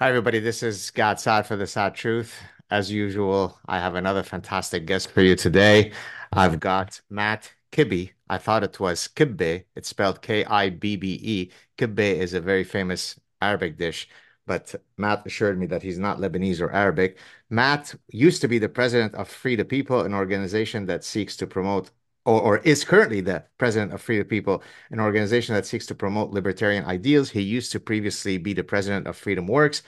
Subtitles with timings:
[0.00, 0.38] Hi, everybody.
[0.38, 2.32] This is Gad Saad for the Saad Truth.
[2.70, 5.90] As usual, I have another fantastic guest for you today.
[6.32, 8.12] I've got Matt Kibbe.
[8.30, 9.64] I thought it was Kibbe.
[9.74, 11.50] It's spelled K-I-B-B-E.
[11.76, 14.08] Kibbe is a very famous Arabic dish,
[14.46, 17.18] but Matt assured me that he's not Lebanese or Arabic.
[17.50, 21.46] Matt used to be the president of Free the People, an organization that seeks to
[21.48, 21.90] promote
[22.28, 25.94] or, or, is currently the president of Free the People, an organization that seeks to
[25.94, 27.30] promote libertarian ideals.
[27.30, 29.82] He used to previously be the president of Freedom Works.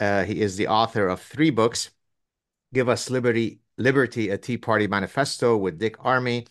[0.00, 1.90] Uh, he is the author of three books
[2.72, 6.48] Give Us Liberty, Liberty, a Tea Party Manifesto with Dick Armey,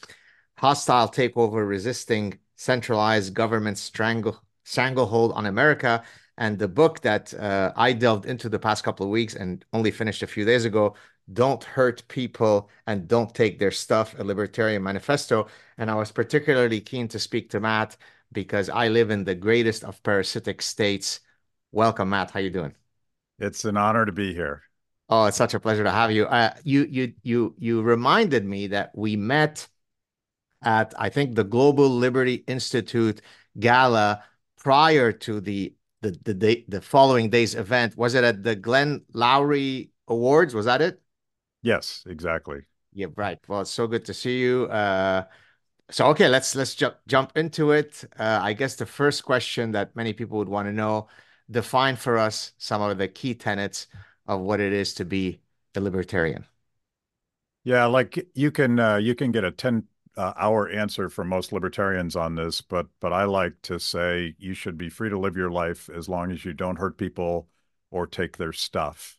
[0.57, 6.03] Hostile Takeover Resisting Centralized Government Strangle, Stranglehold on America,
[6.37, 9.91] and the book that uh, I delved into the past couple of weeks and only
[9.91, 10.95] finished a few days ago,
[11.31, 15.47] don't hurt people and don't take their stuff, a libertarian manifesto.
[15.77, 17.97] And I was particularly keen to speak to Matt
[18.31, 21.21] because I live in the greatest of parasitic states.
[21.71, 22.31] Welcome, Matt.
[22.31, 22.75] How you doing?
[23.39, 24.63] It's an honor to be here.
[25.09, 26.25] Oh, it's such a pleasure to have you.
[26.25, 29.67] Uh, you you you you reminded me that we met
[30.63, 33.21] at I think the Global Liberty Institute
[33.59, 34.23] gala
[34.57, 37.97] prior to the the the day, the following day's event.
[37.97, 40.55] Was it at the Glenn Lowry Awards?
[40.55, 41.02] Was that it?
[41.63, 42.65] Yes, exactly.
[42.93, 43.39] Yeah, right.
[43.47, 44.65] Well, it's so good to see you.
[44.65, 45.25] Uh,
[45.89, 48.03] so okay, let's let's jump jump into it.
[48.19, 51.07] Uh, I guess the first question that many people would want to know,
[51.49, 53.87] define for us some of the key tenets
[54.27, 55.41] of what it is to be
[55.75, 56.45] a libertarian.
[57.63, 61.51] Yeah, like you can uh, you can get a 10 uh, hour answer from most
[61.53, 65.37] libertarians on this, but but I like to say you should be free to live
[65.37, 67.49] your life as long as you don't hurt people
[67.91, 69.17] or take their stuff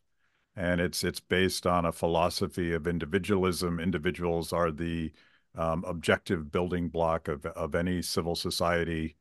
[0.56, 3.80] and it's it's based on a philosophy of individualism.
[3.80, 5.12] Individuals are the
[5.56, 9.16] um, objective building block of of any civil society,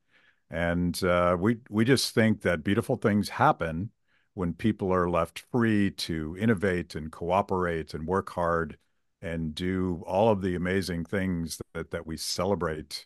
[0.49, 3.91] and uh, we we just think that beautiful things happen
[4.33, 8.77] when people are left free to innovate and cooperate and work hard
[9.21, 13.05] and do all of the amazing things that that we celebrate.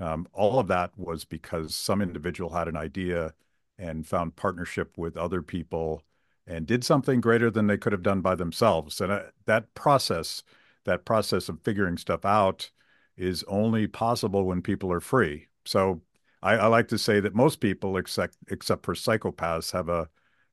[0.00, 3.34] Um, all of that was because some individual had an idea
[3.78, 6.02] and found partnership with other people
[6.48, 9.00] and did something greater than they could have done by themselves.
[9.00, 10.42] And uh, that process,
[10.84, 12.70] that process of figuring stuff out,
[13.16, 15.48] is only possible when people are free.
[15.64, 16.00] So
[16.42, 20.08] I, I like to say that most people, except except for psychopaths, have a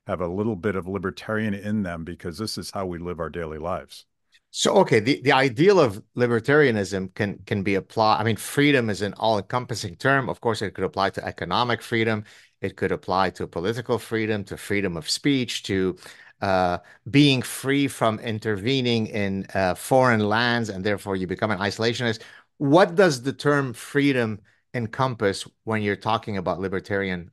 [0.08, 3.30] have a little bit of libertarian in them because this is how we live our
[3.30, 4.06] daily lives.
[4.52, 8.20] So okay, the, the ideal of libertarianism can can be applied.
[8.20, 10.30] I mean, freedom is an all-encompassing term.
[10.30, 12.24] Of course, it could apply to economic freedom.
[12.62, 15.98] It could apply to political freedom, to freedom of speech, to
[16.42, 16.80] uh,
[17.10, 22.22] being free from intervening in uh, foreign lands, and therefore you become an isolationist.
[22.58, 24.42] What does the term freedom
[24.74, 27.32] encompass when you're talking about libertarian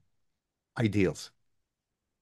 [0.79, 1.31] ideals?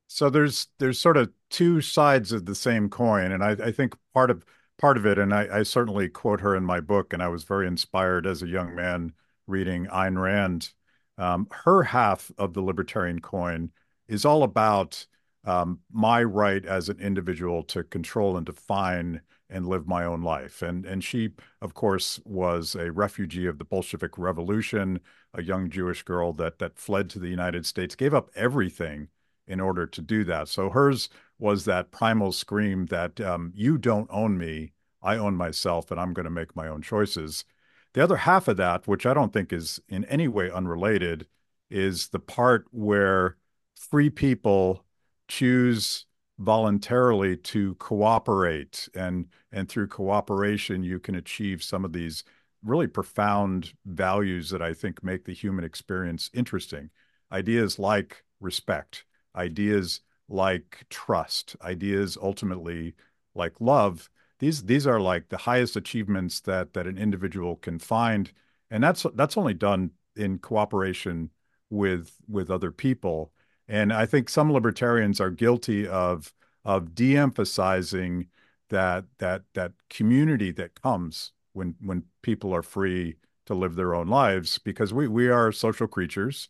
[0.08, 3.94] So there's there's sort of two sides of the same coin, and I, I think
[4.12, 4.44] part of
[4.78, 7.44] part of it, and I, I certainly quote her in my book, and I was
[7.44, 9.12] very inspired as a young man
[9.46, 10.72] reading Ayn Rand
[11.20, 13.70] um, her half of the libertarian coin
[14.08, 15.06] is all about
[15.44, 20.62] um, my right as an individual to control and define and live my own life.
[20.62, 25.00] And and she, of course, was a refugee of the Bolshevik Revolution,
[25.34, 29.08] a young Jewish girl that that fled to the United States, gave up everything
[29.46, 30.48] in order to do that.
[30.48, 31.08] So hers
[31.38, 36.12] was that primal scream that um, you don't own me, I own myself, and I'm
[36.12, 37.44] going to make my own choices.
[37.92, 41.26] The other half of that, which I don't think is in any way unrelated,
[41.70, 43.36] is the part where
[43.74, 44.84] free people
[45.28, 46.06] choose
[46.38, 52.24] voluntarily to cooperate and and through cooperation you can achieve some of these
[52.64, 56.90] really profound values that I think make the human experience interesting.
[57.30, 59.04] Ideas like respect,
[59.36, 62.94] ideas like trust, ideas ultimately
[63.34, 64.08] like love
[64.40, 68.32] these these are like the highest achievements that that an individual can find
[68.70, 71.30] and that's that's only done in cooperation
[71.70, 73.32] with with other people.
[73.68, 76.32] And i think some libertarians are guilty of
[76.64, 78.26] of de-emphasizing
[78.70, 83.16] that that that community that comes when when people are free
[83.46, 86.48] to live their own lives because we we are social creatures.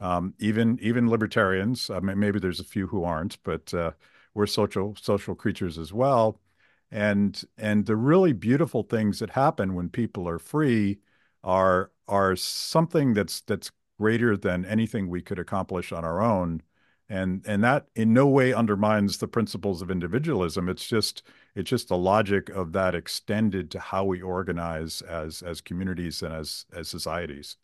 [0.00, 3.92] Um, even even libertarians I mean, maybe there's a few who aren't but uh,
[4.34, 6.40] we're social social creatures as well
[6.90, 10.98] and and the really beautiful things that happen when people are free
[11.44, 16.62] are are something that's that's greater than anything we could accomplish on our own.
[17.10, 20.68] And and that in no way undermines the principles of individualism.
[20.68, 21.22] It's just
[21.54, 26.34] it's just the logic of that extended to how we organize as as communities and
[26.34, 27.56] as as societies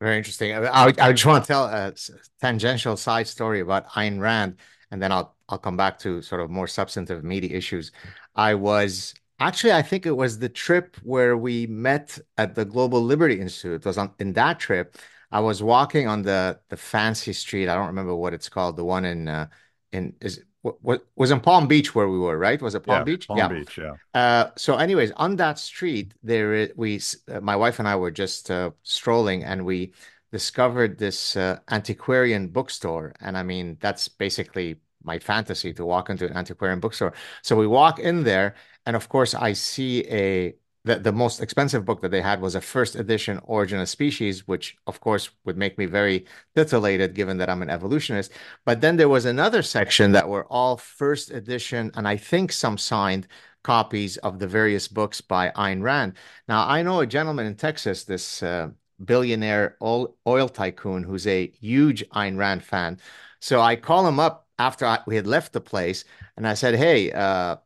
[0.00, 0.52] Very interesting.
[0.52, 1.94] I, I, just want to tell a
[2.40, 4.56] tangential side story about Ayn Rand,
[4.90, 7.92] and then I'll I'll come back to sort of more substantive, media issues.
[8.34, 13.02] I was actually, I think it was the trip where we met at the Global
[13.02, 13.76] Liberty Institute.
[13.76, 14.98] It was on in that trip.
[15.30, 17.68] I was walking on the the fancy street.
[17.68, 18.76] I don't remember what it's called.
[18.76, 19.48] The one in uh,
[19.92, 22.60] in is what, what was in Palm Beach where we were, right?
[22.60, 23.28] Was it Palm Yeah, Beach?
[23.28, 23.48] Palm Yeah.
[23.48, 23.78] Beach.
[23.78, 23.94] Yeah.
[24.14, 27.00] Uh, so, anyways, on that street, there we,
[27.32, 29.92] uh, my wife and I were just uh, strolling, and we
[30.32, 33.14] discovered this uh, antiquarian bookstore.
[33.20, 37.12] And I mean, that's basically my fantasy to walk into an antiquarian bookstore.
[37.42, 38.54] So we walk in there,
[38.86, 42.54] and of course, I see a the, the most expensive book that they had was
[42.54, 47.38] a first edition Origin of Species, which of course would make me very titillated given
[47.38, 48.30] that I'm an evolutionist.
[48.64, 52.78] But then there was another section that were all first edition, and I think some
[52.78, 53.26] signed
[53.64, 56.14] copies of the various books by Ayn Rand.
[56.48, 58.70] Now, I know a gentleman in Texas, this uh,
[59.04, 63.00] billionaire oil, oil tycoon, who's a huge Ayn Rand fan.
[63.40, 66.04] So I call him up after I, we had left the place,
[66.36, 67.56] and I said, "Hey, uh,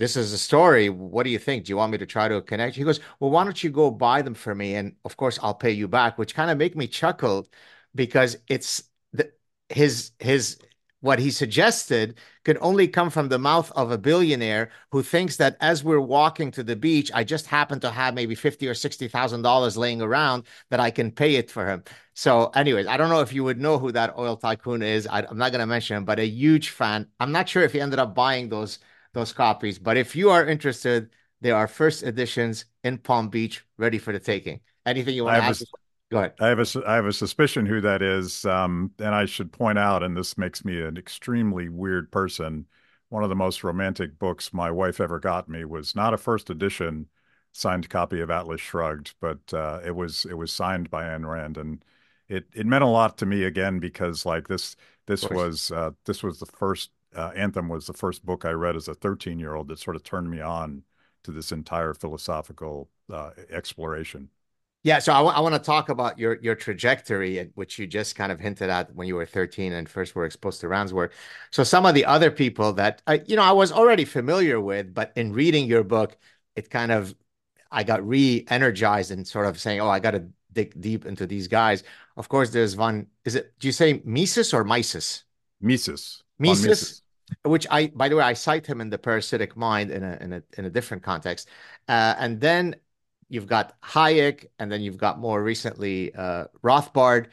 [0.00, 0.88] this is a story.
[0.90, 1.66] What do you think?
[1.66, 2.76] Do you want me to try to connect?
[2.76, 4.74] He goes, Well, why don't you go buy them for me?
[4.76, 7.46] And of course, I'll pay you back, which kind of make me chuckle
[7.94, 8.82] because it's
[9.12, 9.32] the,
[9.68, 10.58] his his
[11.02, 15.56] what he suggested could only come from the mouth of a billionaire who thinks that
[15.60, 19.08] as we're walking to the beach, I just happen to have maybe fifty or sixty
[19.08, 21.84] thousand dollars laying around that I can pay it for him.
[22.14, 25.06] So, anyways, I don't know if you would know who that oil tycoon is.
[25.06, 27.06] I, I'm not going to mention him, but a huge fan.
[27.20, 28.78] I'm not sure if he ended up buying those
[29.12, 29.78] those copies.
[29.78, 31.10] But if you are interested,
[31.40, 34.60] there are first editions in Palm Beach ready for the taking.
[34.86, 35.64] Anything you want to have a?
[36.10, 36.34] Go ahead.
[36.40, 38.44] I have a, I have a suspicion who that is.
[38.44, 42.66] Um, and I should point out, and this makes me an extremely weird person.
[43.10, 46.50] One of the most romantic books my wife ever got me was not a first
[46.50, 47.06] edition
[47.52, 51.56] signed copy of Atlas Shrugged, but uh, it was it was signed by Ayn Rand,
[51.58, 51.84] and
[52.28, 56.22] it it meant a lot to me again because like this this was uh, this
[56.22, 59.54] was the first uh, Anthem was the first book I read as a 13 year
[59.54, 60.82] old that sort of turned me on
[61.24, 64.30] to this entire philosophical uh, exploration.
[64.82, 68.32] Yeah, so I, I want to talk about your your trajectory, which you just kind
[68.32, 71.12] of hinted at when you were 13 and first were exposed to Rand's work.
[71.50, 74.94] So some of the other people that I, you know, I was already familiar with,
[74.94, 76.16] but in reading your book,
[76.56, 77.14] it kind of
[77.70, 81.46] I got re-energized and sort of saying, "Oh, I got to dig deep into these
[81.48, 81.84] guys."
[82.16, 83.08] Of course, there's one.
[83.24, 83.58] Is it?
[83.58, 85.24] Do you say Mises or Mises?
[85.60, 87.02] Mises, Mises, Mises.
[87.44, 90.32] which I, by the way, I cite him in the Parasitic Mind in a in
[90.32, 91.48] a in a different context,
[91.88, 92.76] uh, and then
[93.28, 97.26] you've got Hayek, and then you've got more recently uh, Rothbard.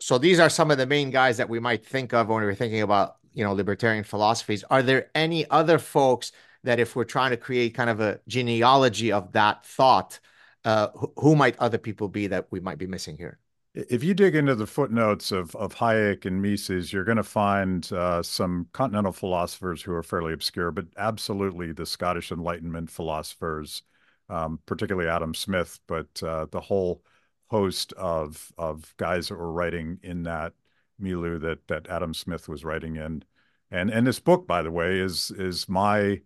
[0.00, 2.54] So these are some of the main guys that we might think of when we're
[2.54, 4.64] thinking about you know libertarian philosophies.
[4.64, 6.32] Are there any other folks
[6.64, 10.18] that, if we're trying to create kind of a genealogy of that thought,
[10.64, 13.38] uh, who, who might other people be that we might be missing here?
[13.74, 17.90] If you dig into the footnotes of, of Hayek and Mises, you're going to find
[17.92, 23.82] uh, some continental philosophers who are fairly obscure, but absolutely the Scottish Enlightenment philosophers,
[24.30, 27.02] um, particularly Adam Smith, but uh, the whole
[27.50, 30.52] host of of guys that were writing in that
[30.98, 33.22] milieu that that Adam Smith was writing in.
[33.70, 36.22] And and this book, by the way, is is my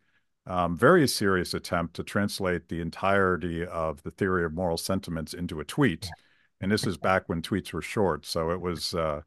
[0.47, 5.61] um, very serious attempt to translate the entirety of the theory of moral sentiments into
[5.61, 6.09] a tweet
[6.63, 9.23] and this is back when tweets were short, so it was uh,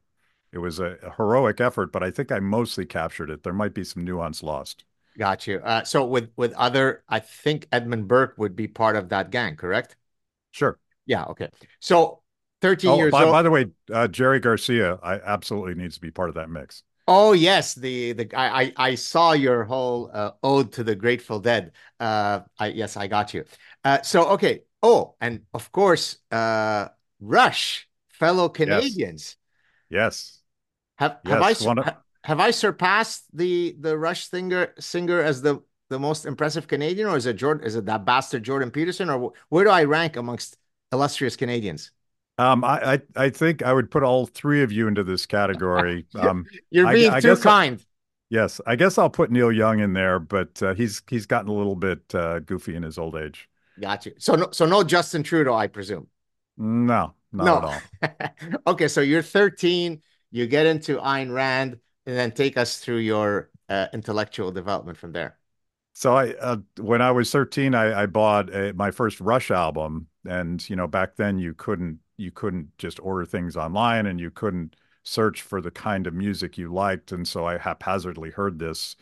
[0.52, 3.44] it was a, heroic effort, but I think I mostly captured it.
[3.44, 4.86] There might be some nuance lost.
[5.18, 5.60] Got you.
[5.60, 9.56] Uh, so with with other, I think Edmund Burke would be part of that gang,
[9.56, 9.98] correct?
[10.52, 10.80] Sure.
[11.06, 11.26] Yeah.
[11.26, 11.50] Okay.
[11.80, 12.22] So
[12.62, 13.34] 13 Oh, years by old.
[13.34, 16.84] by the way, uh, Jerry Garcia, I absolutely needs to be part of that mix.
[17.08, 21.40] Oh yes, the the I I, I saw your whole uh, ode to the Grateful
[21.40, 21.72] Dead.
[22.00, 23.46] Uh, I yes, I got you.
[23.84, 24.64] Uh, so okay.
[24.82, 26.90] Oh, and of course, uh,
[27.26, 29.38] Rush, fellow Canadians.
[29.90, 30.42] yes,
[30.98, 31.54] Have have I yes.
[31.54, 31.88] sur- One of
[32.24, 37.18] have I surpassed the the Rush singer singer as the the most impressive Canadian, or
[37.18, 37.66] is it Jordan?
[37.66, 40.58] Is it that bastard Jordan Peterson, or where do I rank amongst
[40.92, 41.92] illustrious Canadians?
[42.38, 46.06] um, I, I I think I would put all three of you into this category.
[46.16, 47.84] Um, You're I, being I too guess uh, kind.
[48.30, 51.54] yes, I guess I'll put Neil Young in there, but uh, he's he's gotten a
[51.54, 53.50] little bit uh, goofy in his old age.
[53.80, 54.14] Got you.
[54.20, 56.08] So no, so no Justin Trudeau, I presume.
[56.58, 57.64] No, not at No.
[57.64, 57.90] all.
[58.68, 63.52] Okay, so you're 13, you get into Ayn Rand, and then take us through your
[63.70, 65.38] uh, intellectual development from there.
[65.94, 70.08] So I, uh, when I was 13, I, I bought a, my first Rush album,
[70.28, 74.30] and you know, back then you couldn't you couldn't just order things online, and you
[74.32, 78.96] couldn't search for the kind of music you liked, and so I haphazardly heard this.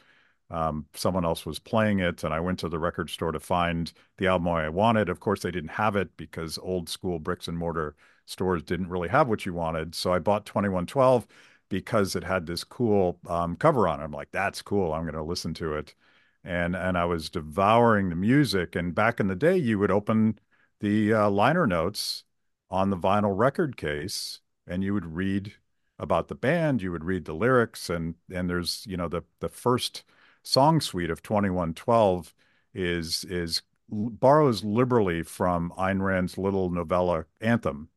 [0.49, 3.91] Um, someone else was playing it, and I went to the record store to find
[4.17, 5.09] the album I wanted.
[5.09, 7.95] Of course, they didn't have it because old school bricks and mortar
[8.25, 9.95] stores didn't really have what you wanted.
[9.95, 11.27] So I bought 2112
[11.69, 14.03] because it had this cool um, cover on it.
[14.03, 14.93] I'm like, that's cool.
[14.93, 15.95] I'm going to listen to it.
[16.43, 18.75] And and I was devouring the music.
[18.75, 20.39] And back in the day, you would open
[20.81, 22.23] the uh, liner notes
[22.69, 25.53] on the vinyl record case and you would read
[25.99, 29.49] about the band, you would read the lyrics, and and there's you know the the
[29.49, 30.03] first
[30.43, 32.33] song suite of 2112
[32.73, 37.89] is is borrows liberally from Ayn Rand's little novella Anthem.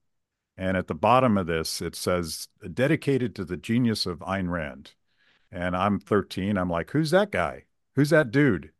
[0.56, 4.92] And at the bottom of this, it says, dedicated to the genius of Ayn Rand.
[5.50, 6.56] And I'm 13.
[6.56, 7.64] I'm like, who's that guy?
[7.94, 8.72] Who's that dude?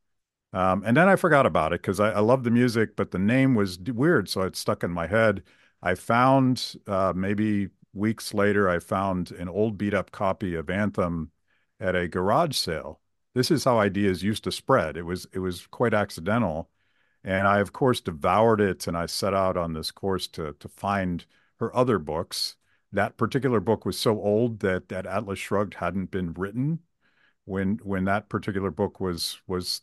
[0.53, 3.19] Um, and then I forgot about it because I, I love the music, but the
[3.19, 4.29] name was weird.
[4.29, 5.43] So it stuck in my head.
[5.83, 11.31] I found uh, maybe weeks later, I found an old beat up copy of Anthem
[11.79, 13.01] at a garage sale.
[13.37, 14.97] This is how ideas used to spread.
[14.97, 16.71] It was it was quite accidental.
[17.25, 20.69] And I, of course, devoured it and I set out on this course to to
[20.69, 21.27] find
[21.61, 22.57] her other books.
[22.93, 26.81] That particular book was so old that that Atlas Shrugged hadn't been written
[27.45, 29.83] when when that particular book was was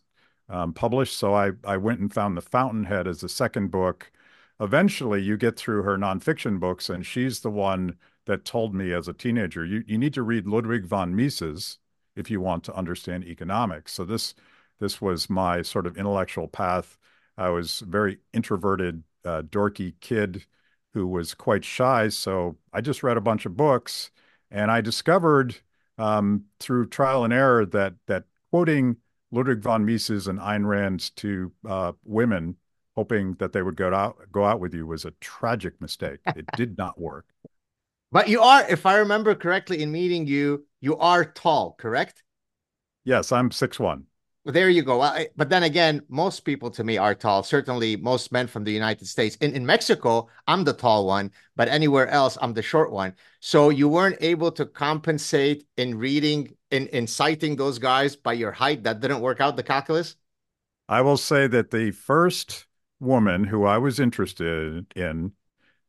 [0.49, 1.17] um, published.
[1.17, 4.11] So I I went and found The Fountainhead as the second book.
[4.59, 9.07] Eventually, you get through her nonfiction books, and she's the one that told me as
[9.07, 11.79] a teenager, you you need to read Ludwig von Mises
[12.15, 13.93] if you want to understand economics.
[13.93, 14.35] So this
[14.79, 16.97] this was my sort of intellectual path.
[17.37, 20.45] I was a very introverted, uh, dorky kid
[20.93, 22.09] who was quite shy.
[22.09, 24.11] So I just read a bunch of books,
[24.51, 25.55] and I discovered
[25.97, 28.97] um, through trial and error that that quoting
[29.31, 32.57] Ludwig von Mises and Ayn Rand to uh, women,
[32.95, 36.19] hoping that they would go out go out with you, was a tragic mistake.
[36.35, 37.25] It did not work.
[38.13, 42.21] But you are, if I remember correctly, in meeting you, you are tall, correct?
[43.05, 44.05] Yes, I'm six one.
[44.45, 45.01] Well, there you go.
[45.01, 47.41] I, but then again, most people to me are tall.
[47.41, 49.35] Certainly, most men from the United States.
[49.37, 53.15] In in Mexico, I'm the tall one, but anywhere else, I'm the short one.
[53.39, 58.51] So you weren't able to compensate in reading, in in citing those guys by your
[58.51, 58.83] height.
[58.83, 60.17] That didn't work out the calculus.
[60.87, 62.67] I will say that the first
[62.99, 65.31] woman who I was interested in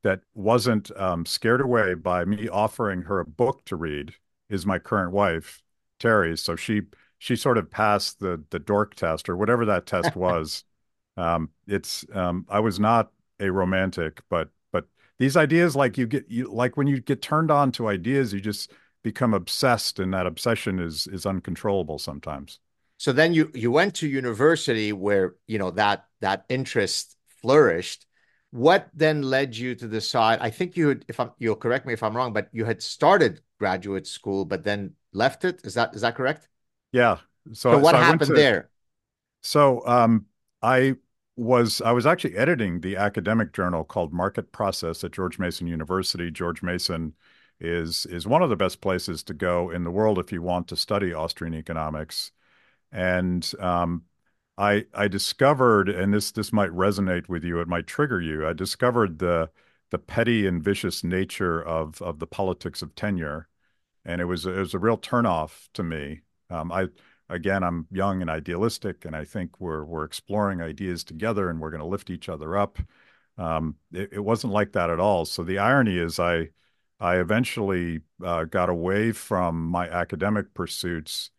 [0.05, 4.15] that wasn't um, scared away by me offering her a book to read
[4.51, 5.63] is my current wife,
[5.99, 6.37] Terry.
[6.37, 6.83] So she
[7.19, 10.65] she sort of passed the the dork test or whatever that test was.
[11.17, 14.85] um, it's um, I was not a romantic, but but
[15.19, 18.41] these ideas, like you get you like when you get turned on to ideas, you
[18.41, 22.59] just become obsessed, and that obsession is is uncontrollable sometimes.
[22.99, 28.07] So then you you went to university where you know that that interest flourished.
[28.55, 30.39] What then led you to decide?
[30.41, 32.81] I think you had, if I'm, you'll correct me if I'm wrong, but you had
[32.81, 35.61] started graduate school, but then left it.
[35.65, 36.49] Is that is that correct?
[36.93, 37.17] Yeah.
[37.49, 38.71] So, so what so happened to, there?
[39.43, 40.27] So um,
[40.63, 40.95] I
[41.35, 46.31] was I was actually editing the academic journal called Market Process at George Mason University.
[46.31, 47.15] George Mason
[47.59, 50.69] is is one of the best places to go in the world if you want
[50.69, 52.31] to study Austrian economics.
[52.93, 54.05] And um,
[54.57, 58.47] I I discovered, and this this might resonate with you, it might trigger you.
[58.47, 59.51] I discovered the
[59.91, 63.49] the petty and vicious nature of of the politics of tenure,
[64.05, 66.23] and it was it was a real turnoff to me.
[66.51, 66.89] Um, I
[67.29, 71.71] again, I'm young and idealistic, and I think we're we're exploring ideas together, and we're
[71.71, 72.79] going to lift each other up.
[73.39, 75.25] Um, it, it, wasn't like that at all.
[75.25, 76.51] So the irony is, I
[77.01, 81.31] I eventually uh, got away from my academic pursuits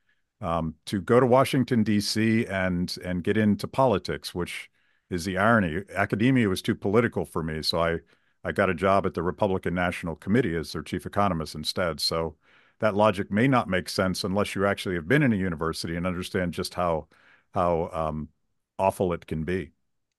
[0.45, 2.45] um, to go to Washington D.C.
[2.45, 4.69] and and get into politics, which
[5.09, 5.83] is the irony.
[5.95, 7.99] Academia was too political for me, so I
[8.43, 11.99] I got a job at the Republican National Committee as their chief economist instead.
[11.99, 12.35] So
[12.79, 16.05] that logic may not make sense unless you actually have been in a university and
[16.05, 17.07] understand just how
[17.53, 18.29] how um,
[18.77, 19.71] awful it can be.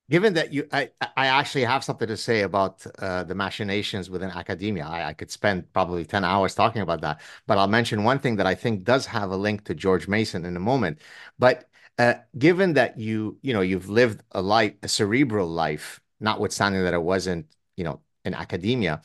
[0.09, 4.31] Given that you, I, I actually have something to say about uh, the machinations within
[4.31, 4.87] academia.
[4.87, 8.37] I, I could spend probably ten hours talking about that, but I'll mention one thing
[8.37, 11.01] that I think does have a link to George Mason in a moment.
[11.41, 16.85] But uh, given that you, you know, you've lived a life, a cerebral life, notwithstanding
[16.85, 17.47] that it wasn't,
[17.77, 19.03] you know, in academia,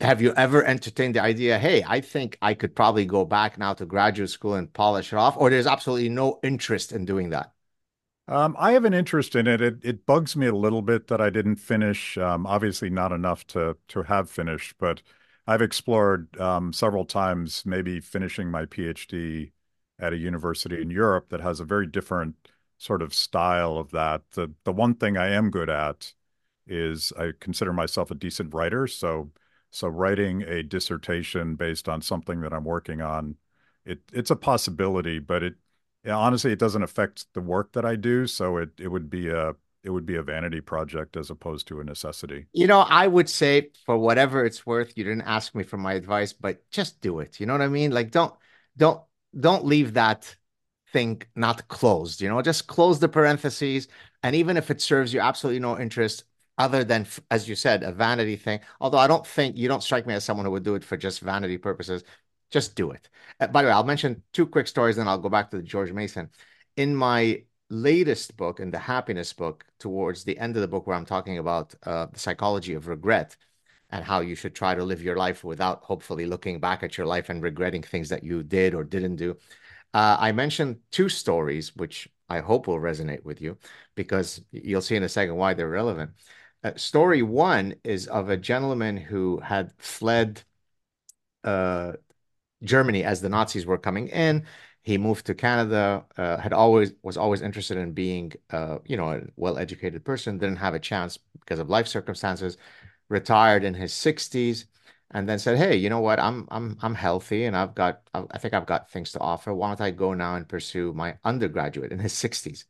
[0.00, 3.72] have you ever entertained the idea, hey, I think I could probably go back now
[3.74, 7.52] to graduate school and polish it off, or there's absolutely no interest in doing that?
[8.28, 9.60] Um, I have an interest in it.
[9.60, 12.16] It it bugs me a little bit that I didn't finish.
[12.16, 15.02] Um, obviously, not enough to to have finished, but
[15.46, 19.52] I've explored um, several times maybe finishing my PhD
[19.98, 22.36] at a university in Europe that has a very different
[22.78, 24.22] sort of style of that.
[24.32, 26.14] The the one thing I am good at
[26.66, 29.32] is I consider myself a decent writer, so
[29.70, 33.36] so writing a dissertation based on something that I'm working on,
[33.84, 35.54] it it's a possibility, but it
[36.06, 38.26] honestly it doesn't affect the work that I do.
[38.26, 39.54] So it it would be a
[39.84, 42.46] it would be a vanity project as opposed to a necessity.
[42.52, 45.94] You know, I would say for whatever it's worth, you didn't ask me for my
[45.94, 47.40] advice, but just do it.
[47.40, 47.90] You know what I mean?
[47.90, 48.34] Like don't
[48.76, 49.00] don't
[49.38, 50.36] don't leave that
[50.92, 53.88] thing not closed, you know, just close the parentheses.
[54.22, 56.24] And even if it serves you absolutely no interest
[56.58, 60.06] other than, as you said, a vanity thing, although I don't think you don't strike
[60.06, 62.04] me as someone who would do it for just vanity purposes,
[62.52, 63.08] just do it.
[63.40, 65.62] Uh, by the way, I'll mention two quick stories, then I'll go back to the
[65.62, 66.30] George Mason.
[66.76, 70.96] In my latest book, in the happiness book, towards the end of the book, where
[70.96, 73.36] I'm talking about uh, the psychology of regret
[73.90, 77.06] and how you should try to live your life without hopefully looking back at your
[77.06, 79.36] life and regretting things that you did or didn't do.
[79.94, 83.58] Uh, I mentioned two stories, which I hope will resonate with you
[83.94, 86.12] because you'll see in a second why they're relevant.
[86.64, 90.42] Uh, story one is of a gentleman who had fled
[91.44, 91.92] uh,
[92.62, 94.44] Germany as the Nazis were coming in.
[94.82, 99.12] He moved to Canada, uh, had always was always interested in being, uh, you know,
[99.12, 100.38] a well-educated person.
[100.38, 102.56] Didn't have a chance because of life circumstances.
[103.08, 104.64] Retired in his 60s,
[105.10, 106.18] and then said, "Hey, you know what?
[106.18, 109.52] I'm I'm I'm healthy, and I've got I think I've got things to offer.
[109.52, 112.64] Why don't I go now and pursue my undergraduate in his 60s?"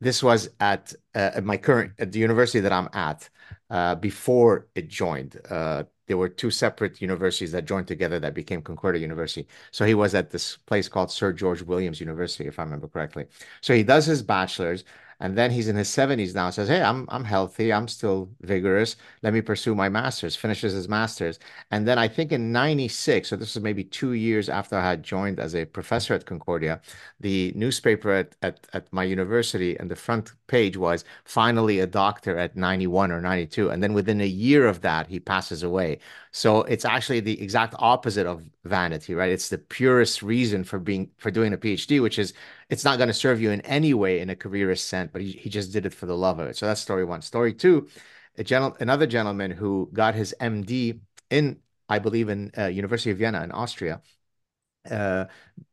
[0.00, 3.30] This was at, uh, my current at the university that I'm at
[3.70, 5.40] uh, before it joined.
[6.06, 9.46] There were two separate universities that joined together that became Concordia University.
[9.70, 13.26] So he was at this place called Sir George Williams University, if I remember correctly.
[13.60, 14.84] So he does his bachelor's,
[15.20, 16.50] and then he's in his 70s now.
[16.50, 17.72] Says, "Hey, I'm I'm healthy.
[17.72, 18.96] I'm still vigorous.
[19.22, 21.38] Let me pursue my master's." Finishes his master's,
[21.70, 25.02] and then I think in '96, so this is maybe two years after I had
[25.02, 26.80] joined as a professor at Concordia,
[27.20, 32.36] the newspaper at at, at my university and the front page was finally a doctor
[32.38, 35.98] at 91 or 92, and then within a year of that, he passes away.
[36.32, 39.30] So it's actually the exact opposite of vanity, right?
[39.30, 42.32] It's the purest reason for being for doing a PhD, which is
[42.68, 45.32] it's not going to serve you in any way in a careerist sense, but he,
[45.32, 46.56] he just did it for the love of it.
[46.56, 47.22] So that's story one.
[47.22, 47.88] Story two,
[48.38, 53.18] a gentle, another gentleman who got his MD in, I believe, in uh, University of
[53.18, 54.02] Vienna in Austria,
[54.90, 55.26] uh,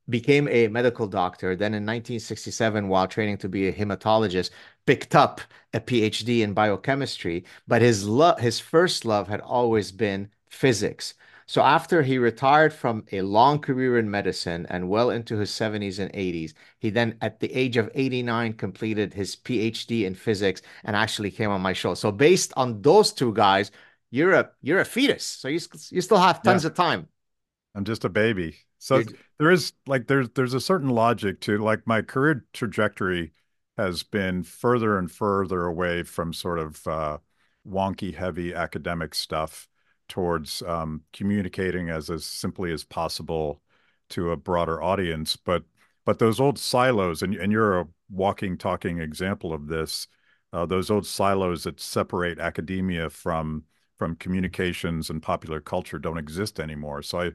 [0.10, 1.56] became a medical doctor.
[1.56, 4.52] Then in 1967, while training to be a hematologist,
[4.86, 5.42] picked up
[5.74, 7.46] a PhD in biochemistry.
[7.68, 11.14] But his love, his first love, had always been physics.
[11.46, 16.00] So after he retired from a long career in medicine and well into his 70s
[16.00, 20.96] and 80s, he then at the age of 89 completed his PhD in physics and
[20.96, 21.94] actually came on my show.
[21.96, 23.72] So based on those two guys,
[24.12, 25.26] you're a you're a fetus.
[25.26, 25.60] So you
[25.92, 27.08] you still have tons Yeah, of time.
[27.76, 28.58] I'm just a baby.
[28.80, 29.06] So You're,
[29.40, 33.32] there is like there's there's a certain logic to like my career trajectory
[33.78, 37.18] has been further and further away from sort of uh,
[37.68, 39.68] wonky, heavy academic stuff
[40.10, 43.62] towards um, communicating as as simply as possible
[44.10, 45.36] to a broader audience.
[45.36, 45.64] But
[46.06, 50.08] but those old silos, and and you're a walking, talking example of this.
[50.52, 53.64] Uh, those old silos that separate academia from
[53.98, 57.02] from communications and popular culture don't exist anymore.
[57.02, 57.32] So I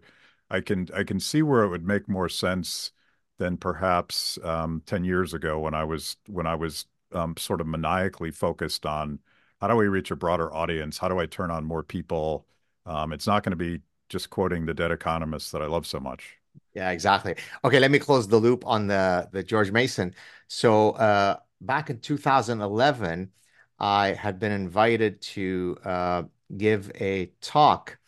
[0.50, 2.92] I can I can see where it would make more sense
[3.38, 7.66] than perhaps um, 10 years ago when I was when I was um, sort of
[7.66, 9.20] maniacally focused on
[9.60, 10.98] how do we reach a broader audience?
[10.98, 12.46] How do I turn on more people?
[12.88, 16.00] Um, it's not going to be just quoting the dead economists that I love so
[16.00, 16.36] much.
[16.74, 17.34] yeah, exactly.
[17.64, 20.14] Okay, let me close the loop on the the George Mason.
[20.48, 23.30] So uh, back in 2011,
[23.78, 26.22] I had been invited to uh,
[26.56, 27.98] give a talk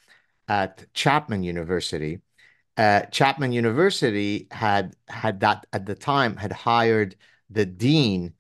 [0.49, 2.21] at Chapman University
[2.81, 7.15] uh, Chapman University had had that at the time had hired
[7.51, 8.33] the dean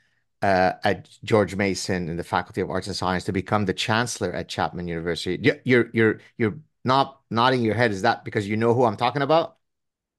[0.42, 4.48] at George Mason in the Faculty of Arts and Science to become the chancellor at
[4.48, 5.38] Chapman University.
[5.42, 7.90] You- You're you're you're not nodding your head.
[7.92, 9.56] Is that because you know who I'm talking about?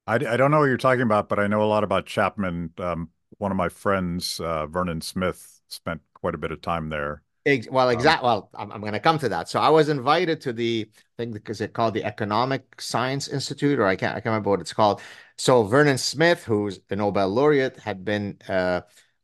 [0.08, 2.74] I, I don't know what you're talking about, but I know a lot about Chapman.
[2.80, 7.24] Um, one of my friends, uh, Vernon Smith, spent quite a bit of time there.
[7.46, 8.02] Ex well, Um.
[8.22, 9.50] Well, I'm, I'm going to come to that.
[9.50, 13.86] So I was invited to the thing because it called the Economic Science Institute, or
[13.88, 15.02] I can't I can't remember what it's called.
[15.38, 18.82] So Vernon Smith, who's a Nobel laureate, had been uh,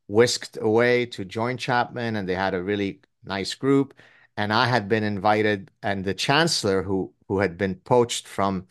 [0.07, 3.93] whisked away to join Chapman, and they had a really nice group.
[4.37, 8.67] And I had been invited, and the chancellor, who who had been poached from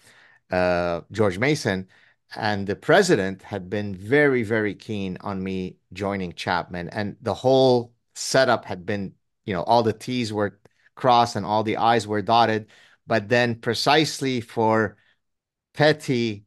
[0.51, 1.89] uh, George Mason,
[2.37, 7.93] and the president had been very, very keen on me joining Chapman, and the whole
[8.15, 9.15] setup had been
[9.47, 10.59] you know, all the T's were
[10.95, 12.69] crossed and all the I's were dotted.
[13.07, 14.97] But then, precisely for
[15.75, 16.47] petty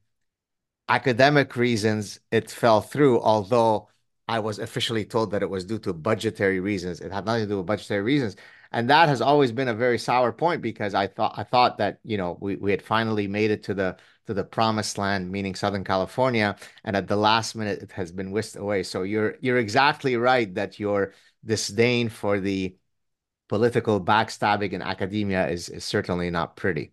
[0.90, 3.90] academic reasons, it fell through, although
[4.30, 7.02] I was officially told that it was due to budgetary reasons.
[7.02, 8.36] It had nothing to do with budgetary reasons.
[8.72, 12.00] And that has always been a very sour point because I thought I thought that,
[12.04, 15.56] you know, we, we had finally made it to the to the promised land, meaning
[15.56, 18.84] Southern California, and at the last minute it has been whisked away.
[18.84, 21.14] So you're you're exactly right that your
[21.44, 22.76] disdain for the
[23.48, 26.92] political backstabbing in academia is, is certainly not pretty.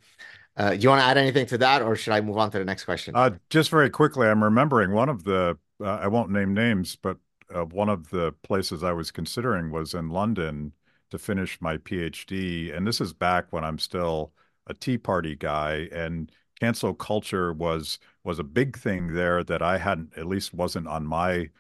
[0.56, 2.58] Uh, do you want to add anything to that, or should I move on to
[2.58, 3.14] the next question?
[3.14, 7.18] Uh, just very quickly, I'm remembering one of the, uh, I won't name names, but
[7.54, 10.72] uh, one of the places I was considering was in London
[11.10, 12.76] to finish my PhD.
[12.76, 14.32] And this is back when I'm still
[14.66, 16.30] a Tea Party guy, and
[16.60, 21.06] cancel culture was was a big thing there that I hadn't, at least wasn't on
[21.06, 21.50] my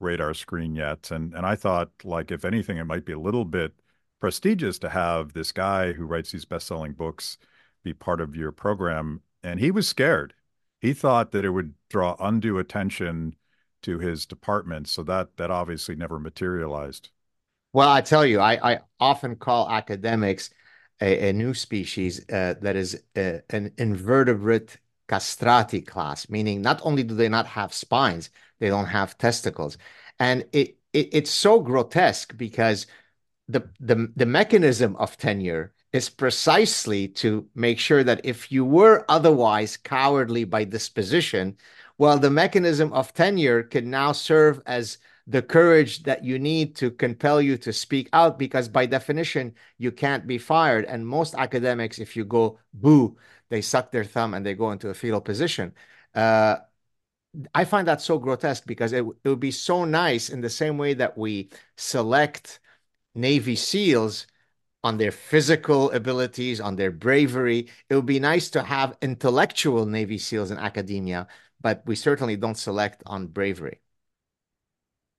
[0.00, 1.10] radar screen yet.
[1.10, 3.74] And and I thought, like, if anything, it might be a little bit
[4.20, 7.38] prestigious to have this guy who writes these best-selling books
[7.84, 9.22] be part of your program.
[9.42, 10.34] And he was scared.
[10.80, 13.36] He thought that it would draw undue attention
[13.82, 14.88] to his department.
[14.88, 17.10] So that that obviously never materialized.
[17.72, 20.50] Well, I tell you, I, I often call academics
[21.00, 26.80] a, a new species uh, that is a, uh, an invertebrate castrati class, meaning not
[26.84, 29.76] only do they not have spines, they don't have testicles.
[30.18, 32.86] And it, it it's so grotesque because
[33.48, 39.04] the, the the mechanism of tenure is precisely to make sure that if you were
[39.08, 41.56] otherwise cowardly by disposition,
[41.98, 46.90] well, the mechanism of tenure can now serve as the courage that you need to
[46.90, 50.84] compel you to speak out because by definition you can't be fired.
[50.84, 53.16] And most academics if you go boo
[53.48, 55.72] they suck their thumb and they go into a fetal position.
[56.14, 56.56] Uh,
[57.54, 60.78] i find that so grotesque because it, it would be so nice in the same
[60.78, 62.60] way that we select
[63.14, 64.26] navy seals
[64.84, 67.68] on their physical abilities on their bravery.
[67.90, 71.26] It would be nice to have intellectual navy seals in academia
[71.60, 73.80] but we certainly don't select on bravery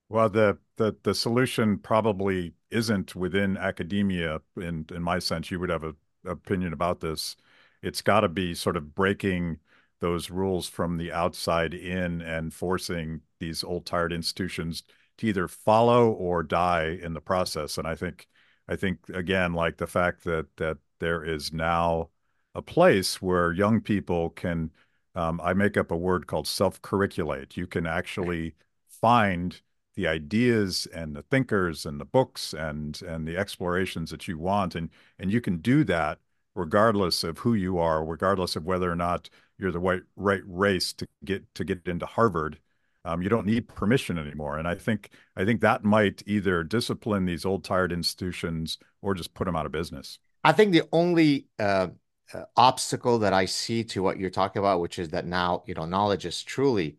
[0.09, 4.41] well, the the the solution probably isn't within academia.
[4.55, 5.95] In in my sense, you would have a
[6.25, 7.35] opinion about this.
[7.81, 9.59] It's got to be sort of breaking
[9.99, 14.83] those rules from the outside in and forcing these old tired institutions
[15.17, 17.77] to either follow or die in the process.
[17.77, 18.27] And I think
[18.67, 22.09] I think again, like the fact that that there is now
[22.55, 24.71] a place where young people can
[25.17, 27.57] um, I make up a word called self-curriculate.
[27.57, 28.53] You can actually
[28.87, 29.59] find
[29.95, 34.75] the ideas and the thinkers and the books and and the explorations that you want
[34.75, 36.19] and and you can do that
[36.55, 39.27] regardless of who you are regardless of whether or not
[39.57, 42.59] you're the right right race to get to get into Harvard
[43.05, 47.25] um, you don't need permission anymore and I think I think that might either discipline
[47.25, 51.47] these old tired institutions or just put them out of business I think the only
[51.57, 51.87] uh,
[52.33, 55.73] uh, obstacle that I see to what you're talking about which is that now you
[55.73, 56.97] know knowledge is truly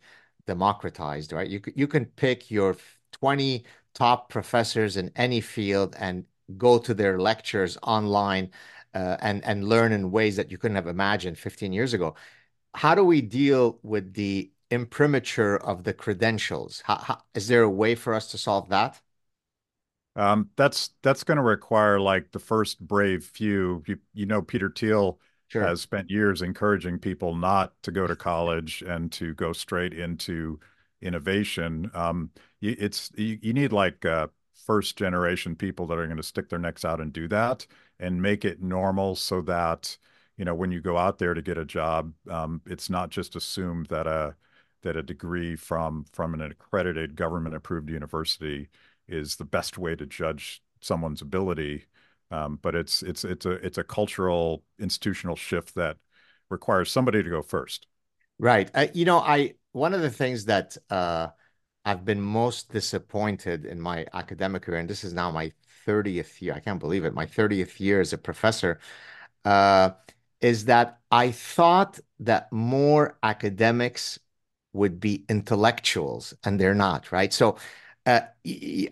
[0.48, 1.48] democratized, right?
[1.48, 2.76] You you can pick your
[3.12, 3.64] 20
[3.94, 6.24] top professors in any field and
[6.56, 8.50] go to their lectures online
[8.94, 12.16] uh, and and learn in ways that you couldn't have imagined 15 years ago.
[12.74, 16.82] How do we deal with the imprimatur of the credentials?
[16.86, 19.00] How, how, is there a way for us to solve that?
[20.18, 23.84] Um, that's that's going to require like the first brave few.
[23.86, 25.62] You, you know, Peter Thiel sure.
[25.62, 30.58] has spent years encouraging people not to go to college and to go straight into
[31.00, 31.92] innovation.
[31.94, 34.26] Um, it's you, you, need like uh,
[34.66, 37.64] first generation people that are going to stick their necks out and do that
[38.00, 39.96] and make it normal so that
[40.36, 43.36] you know when you go out there to get a job, um, it's not just
[43.36, 44.34] assumed that a
[44.82, 48.68] that a degree from from an accredited government approved university
[49.08, 51.86] is the best way to judge someone's ability
[52.30, 55.96] um, but it's it's it's a it's a cultural institutional shift that
[56.50, 57.86] requires somebody to go first.
[58.38, 58.70] Right.
[58.74, 61.28] Uh, you know, I one of the things that uh,
[61.84, 65.52] I've been most disappointed in my academic career, and this is now my
[65.86, 66.52] 30th year.
[66.54, 67.14] I can't believe it.
[67.14, 68.78] My 30th year as a professor,
[69.44, 69.90] uh,
[70.40, 74.18] is that I thought that more academics
[74.74, 77.10] would be intellectuals, and they're not.
[77.10, 77.32] Right.
[77.32, 77.56] So
[78.08, 78.20] uh,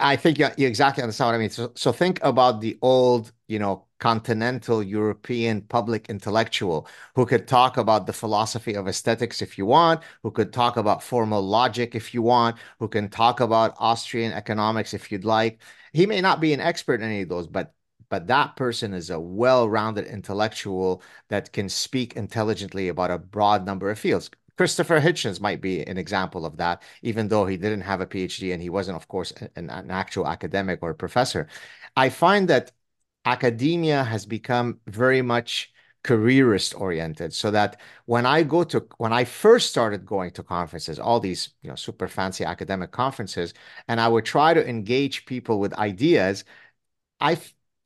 [0.01, 1.51] I think you, you, exactly understand what I mean.
[1.51, 7.79] So, so think about the old, you know, continental European public intellectual who could talk
[7.79, 12.13] about the philosophy of aesthetics if you want, who could talk about formal logic if
[12.13, 15.63] you want, who can talk about Austrian economics if you'd like.
[15.95, 17.73] He may not be an expert in any of those, but
[18.09, 23.91] but that person is a well-rounded intellectual that can speak intelligently about a broad number
[23.91, 24.31] of fields.
[24.57, 28.53] Christopher Hitchens might be an example of that, even though he didn't have a PhD
[28.53, 31.49] and he wasn't, of course, an, an actual academic or a professor.
[31.97, 32.73] I find that
[33.25, 39.25] academia has become very much careerist oriented so that when I go to when I
[39.25, 43.53] first started going to conferences, all these you know super fancy academic conferences,
[43.89, 46.45] and I would try to engage people with ideas,
[47.21, 47.39] I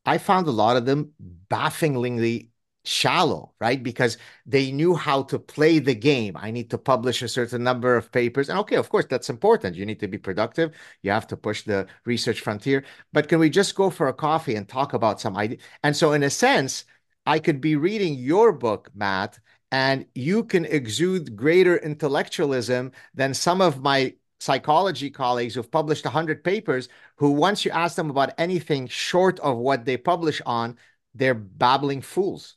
[0.04, 1.12] I found a lot of them
[1.48, 2.50] bafflingly
[2.84, 3.82] shallow, right?
[3.82, 4.16] Because
[4.46, 6.36] they knew how to play the game.
[6.36, 8.48] I need to publish a certain number of papers.
[8.48, 9.76] And okay, of course, that's important.
[9.76, 10.72] You need to be productive.
[11.02, 12.84] You have to push the research frontier.
[13.12, 15.58] But can we just go for a coffee and talk about some idea?
[15.82, 16.84] And so, in a sense,
[17.26, 19.38] I could be reading your book, Matt,
[19.70, 26.42] and you can exude greater intellectualism than some of my psychology colleagues who've published 100
[26.42, 30.76] papers who once you ask them about anything short of what they publish on
[31.14, 32.56] they're babbling fools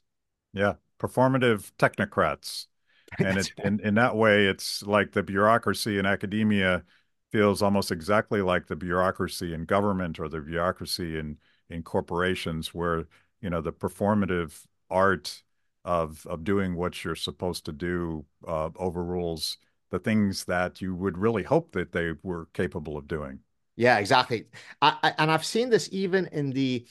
[0.53, 2.67] yeah, performative technocrats.
[3.21, 6.83] And it in, in that way, it's like the bureaucracy in academia
[7.31, 11.37] feels almost exactly like the bureaucracy in government or the bureaucracy in
[11.69, 13.05] in corporations where,
[13.41, 15.43] you know, the performative art
[15.85, 19.57] of of doing what you're supposed to do uh, overrules
[19.89, 23.39] the things that you would really hope that they were capable of doing.
[23.75, 24.45] Yeah, exactly.
[24.81, 26.85] I, I, and I've seen this even in the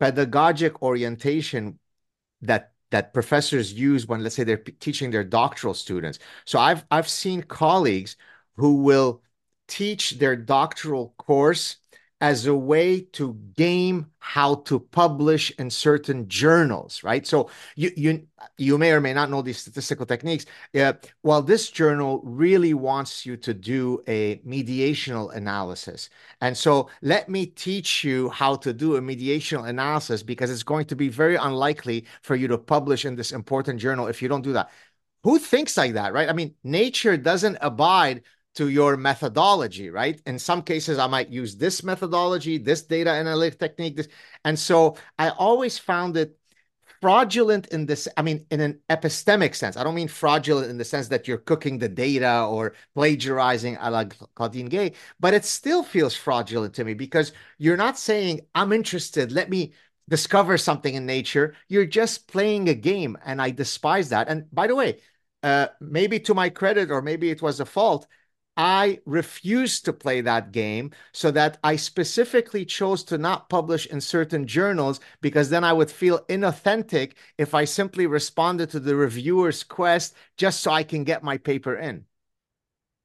[0.00, 1.78] pedagogic orientation
[2.42, 6.18] that that professors use when let's say they're teaching their doctoral students.
[6.44, 8.16] So I've I've seen colleagues
[8.56, 9.22] who will
[9.68, 11.76] teach their doctoral course
[12.20, 17.26] as a way to game how to publish in certain journals, right?
[17.26, 18.26] So you you
[18.56, 20.46] you may or may not know these statistical techniques.
[20.74, 26.08] Uh, well, this journal really wants you to do a mediational analysis,
[26.40, 30.86] and so let me teach you how to do a mediational analysis because it's going
[30.86, 34.42] to be very unlikely for you to publish in this important journal if you don't
[34.42, 34.70] do that.
[35.24, 36.28] Who thinks like that, right?
[36.28, 38.22] I mean, nature doesn't abide
[38.56, 40.20] to your methodology, right?
[40.26, 44.08] In some cases, I might use this methodology, this data analytic technique, this,
[44.44, 46.38] and so I always found it
[47.02, 48.08] fraudulent in this.
[48.16, 49.76] I mean, in an epistemic sense.
[49.76, 53.90] I don't mean fraudulent in the sense that you're cooking the data or plagiarizing, a
[53.90, 58.72] la Claudine Gay, but it still feels fraudulent to me because you're not saying I'm
[58.72, 59.32] interested.
[59.32, 59.74] Let me
[60.08, 61.54] discover something in nature.
[61.68, 64.28] You're just playing a game, and I despise that.
[64.28, 65.00] And by the way.
[65.42, 68.08] Uh, maybe to my credit, or maybe it was a fault.
[68.56, 74.00] I refused to play that game so that I specifically chose to not publish in
[74.00, 79.62] certain journals because then I would feel inauthentic if I simply responded to the reviewer's
[79.62, 82.06] quest just so I can get my paper in.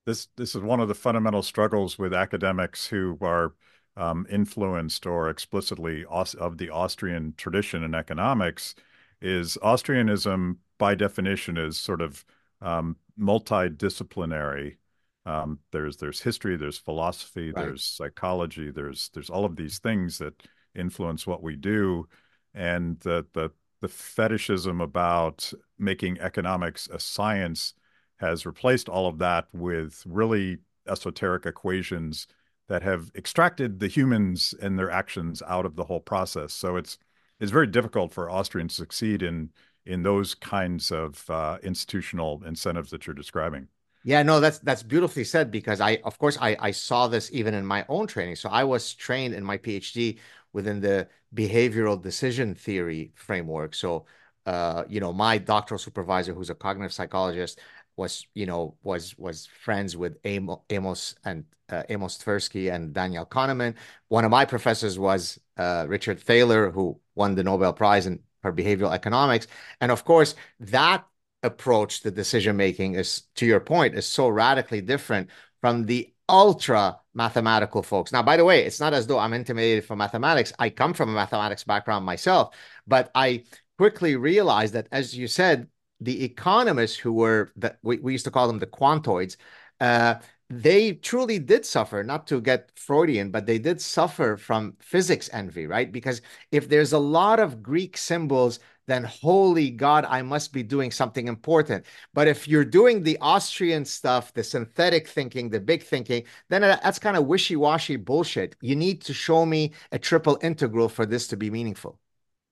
[0.06, 3.54] This this is one of the fundamental struggles with academics who are
[3.98, 8.74] um, influenced or explicitly of the Austrian tradition in economics
[9.22, 12.26] is Austrianism by definition is sort of
[12.62, 14.78] um, multidisciplinary
[15.26, 17.66] um, there's there's history, there's philosophy, right.
[17.66, 20.34] there's psychology, there's there's all of these things that
[20.76, 22.08] influence what we do,
[22.54, 27.74] and the the the fetishism about making economics a science
[28.18, 32.28] has replaced all of that with really esoteric equations
[32.68, 36.54] that have extracted the humans and their actions out of the whole process.
[36.54, 36.98] So it's
[37.40, 39.50] it's very difficult for Austrians to succeed in
[39.86, 43.68] in those kinds of uh, institutional incentives that you're describing.
[44.04, 47.54] Yeah, no, that's that's beautifully said because I, of course, I I saw this even
[47.54, 48.36] in my own training.
[48.36, 50.20] So I was trained in my PhD
[50.54, 53.76] within the behavioral decision theory framework.
[53.76, 54.06] So,
[54.46, 57.60] uh, you know, my doctoral supervisor, who's a cognitive psychologist,
[57.96, 63.76] was you know was was friends with Amos and uh, Amos Tversky and Daniel Kahneman.
[64.08, 68.52] One of my professors was uh, Richard Thaler, who won the Nobel Prize in for
[68.52, 69.46] behavioral economics,
[69.80, 71.06] and of course that
[71.44, 75.30] approach to decision making is, to your point, is so radically different
[75.62, 78.12] from the ultra mathematical folks.
[78.12, 80.54] Now, by the way, it's not as though I'm intimidated from mathematics.
[80.58, 82.56] I come from a mathematics background myself,
[82.88, 83.44] but I
[83.78, 85.68] quickly realized that, as you said,
[86.00, 89.38] the economists who were that we, we used to call them the quantoids,
[89.80, 90.16] uh,
[90.50, 95.66] they truly did suffer, not to get Freudian, but they did suffer from physics envy,
[95.66, 95.92] right?
[95.92, 98.60] Because if there's a lot of Greek symbols
[98.92, 101.86] then holy God, I must be doing something important.
[102.14, 107.00] But if you're doing the Austrian stuff, the synthetic thinking, the big thinking, then that's
[107.00, 108.56] kind of wishy washy bullshit.
[108.62, 111.98] You need to show me a triple integral for this to be meaningful.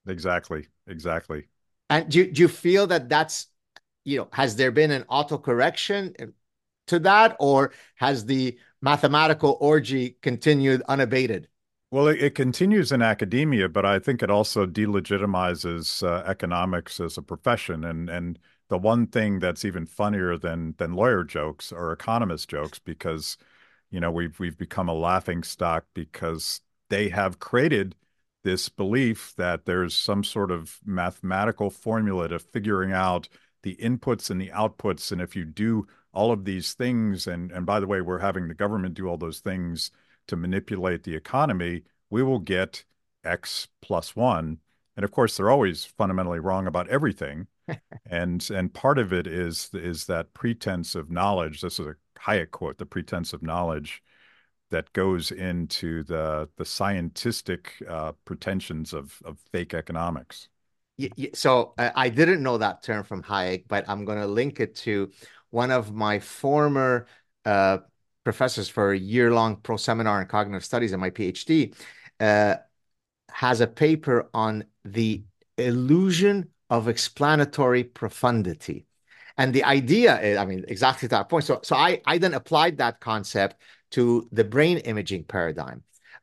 [0.06, 0.66] Exactly.
[0.86, 1.44] Exactly.
[1.90, 3.48] And do, do you feel that that's,
[4.04, 6.26] you know, has there been an autocorrection uh,
[6.86, 11.48] to that, or has the mathematical orgy continued unabated?
[11.90, 17.18] Well, it, it, continues in academia, but I think it also delegitimizes uh, economics as
[17.18, 17.84] a profession.
[17.84, 22.78] And and the one thing that's even funnier than than lawyer jokes or economist jokes,
[22.78, 23.36] because
[23.90, 27.96] you know we've we've become a laughing stock because they have created
[28.44, 33.28] this belief that there's some sort of mathematical formula to figuring out
[33.62, 37.66] the inputs and the outputs, and if you do all of these things, and and
[37.66, 39.90] by the way, we're having the government do all those things
[40.30, 42.84] to manipulate the economy, we will get
[43.24, 44.58] X plus one.
[44.96, 47.46] And of course, they're always fundamentally wrong about everything.
[48.06, 51.60] And and part of it is is that pretense of knowledge.
[51.60, 54.02] This is a Hayek quote, the pretense of knowledge
[54.70, 60.48] that goes into the the scientific uh, pretensions of of fake economics.
[61.34, 65.10] So I didn't know that term from Hayek, but I'm going to link it to
[65.50, 67.06] one of my former
[67.44, 67.78] uh,
[68.24, 71.74] professors for a year-long pro seminar in cognitive studies in my PhD.
[72.18, 72.56] Uh,
[73.30, 75.22] has a paper on the
[75.56, 78.86] illusion of explanatory profundity.
[79.36, 81.44] And the idea is, I mean, exactly that point.
[81.44, 83.56] So, so I, I then applied that concept
[83.92, 85.82] to the brain imaging paradigm.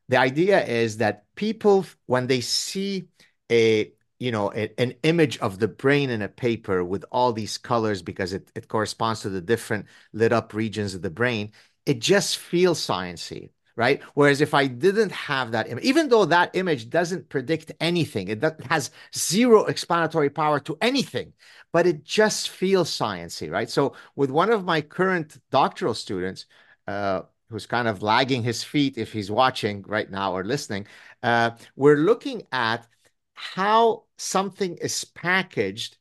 [0.09, 3.07] The idea is that people, when they see
[3.51, 7.57] a you know a, an image of the brain in a paper with all these
[7.57, 11.51] colors because it, it corresponds to the different lit up regions of the brain
[11.87, 14.01] it just feels sciency right?
[14.15, 18.43] Whereas if i didn't have that image even though that image doesn't predict anything it
[18.69, 21.33] has zero explanatory power to anything
[21.71, 23.69] but it just feels sciency right?
[23.69, 26.45] So with one of my current doctoral students
[26.87, 30.87] uh, who's kind of lagging his feet if he's watching right now or listening,
[31.23, 32.87] uh, we're looking at
[33.33, 35.97] how something is packaged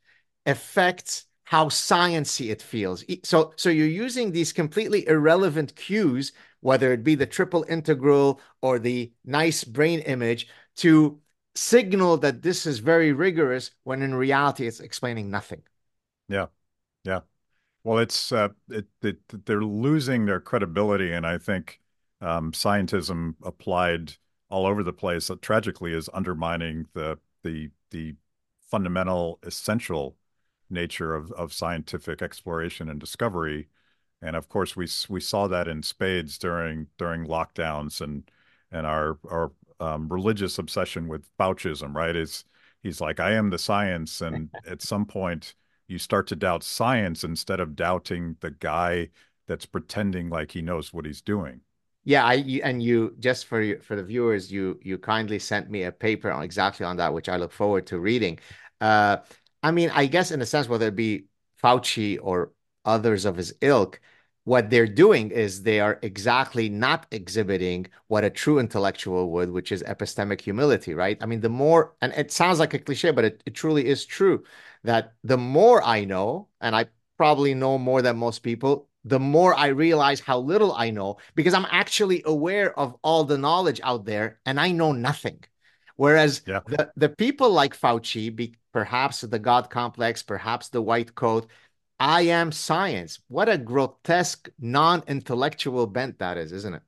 [0.46, 3.04] affects how sciency it feels.
[3.22, 8.80] So, so you're using these completely irrelevant cues, whether it be the triple integral or
[8.80, 11.20] the nice brain image, to
[11.54, 15.62] signal that this is very rigorous when in reality it's explaining nothing.
[16.28, 16.46] Yeah.
[17.04, 17.20] Yeah.
[17.84, 21.80] Well, it's uh, it, it, they're losing their credibility, and I think
[22.20, 24.14] um, scientism applied
[24.48, 28.16] all over the place, uh, tragically, is undermining the the the
[28.68, 30.16] fundamental, essential
[30.70, 33.68] nature of of scientific exploration and discovery.
[34.22, 38.30] And of course, we we saw that in spades during during lockdowns and
[38.72, 41.94] and our our um, religious obsession with Faucism.
[41.94, 42.16] Right?
[42.16, 42.44] Is
[42.82, 45.54] he's like, I am the science, and at some point
[45.88, 49.10] you start to doubt science instead of doubting the guy
[49.46, 51.60] that's pretending like he knows what he's doing.
[52.04, 55.92] Yeah, I and you just for for the viewers, you you kindly sent me a
[55.92, 58.38] paper on exactly on that, which I look forward to reading.
[58.80, 59.18] Uh,
[59.62, 61.26] I mean, I guess in a sense, whether it be
[61.62, 62.52] Fauci or
[62.84, 64.00] others of his ilk,
[64.44, 69.72] what they're doing is they are exactly not exhibiting what a true intellectual would, which
[69.72, 71.18] is epistemic humility, right?
[71.20, 74.06] I mean, the more, and it sounds like a cliche, but it, it truly is
[74.06, 74.44] true
[74.84, 79.54] that the more I know, and I probably know more than most people, the more
[79.54, 84.04] I realize how little I know because I'm actually aware of all the knowledge out
[84.04, 85.42] there and I know nothing.
[85.96, 86.60] Whereas yeah.
[86.66, 91.46] the, the people like Fauci, be, perhaps the God complex, perhaps the white coat,
[91.98, 93.20] I am science.
[93.28, 96.82] What a grotesque, non-intellectual bent that is, isn't it?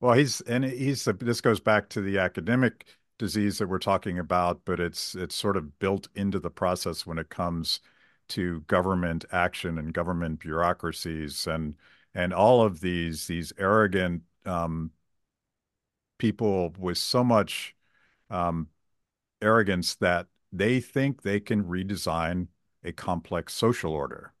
[0.00, 2.86] Well, he's and he's this goes back to the academic
[3.18, 7.18] disease that we're talking about, but it's it's sort of built into the process when
[7.18, 7.80] it comes
[8.28, 11.76] to government action and government bureaucracies and
[12.14, 14.90] and all of these these arrogant um,
[16.18, 17.74] people with so much
[18.30, 18.68] um,
[19.42, 22.48] arrogance that they think they can redesign
[22.84, 24.32] a complex social order.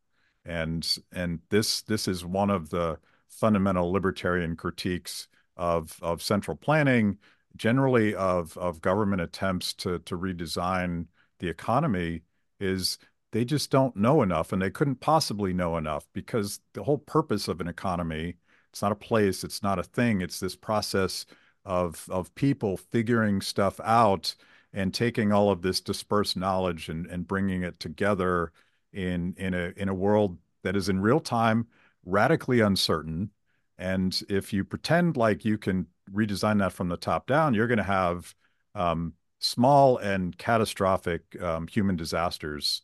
[0.44, 2.98] And and this this is one of the
[3.28, 7.18] fundamental libertarian critiques of of central planning,
[7.56, 11.06] generally of of government attempts to to redesign
[11.38, 12.22] the economy
[12.58, 12.98] is
[13.32, 17.48] they just don't know enough and they couldn't possibly know enough because the whole purpose
[17.48, 18.36] of an economy
[18.70, 21.26] it's not a place it's not a thing it's this process
[21.64, 24.34] of of people figuring stuff out
[24.72, 28.52] and taking all of this dispersed knowledge and, and bringing it together
[28.92, 31.66] in in a in a world that is in real time
[32.04, 33.30] radically uncertain.
[33.78, 37.78] And if you pretend like you can redesign that from the top down you're going
[37.78, 38.34] to have
[38.74, 42.82] um, small and catastrophic um, human disasters.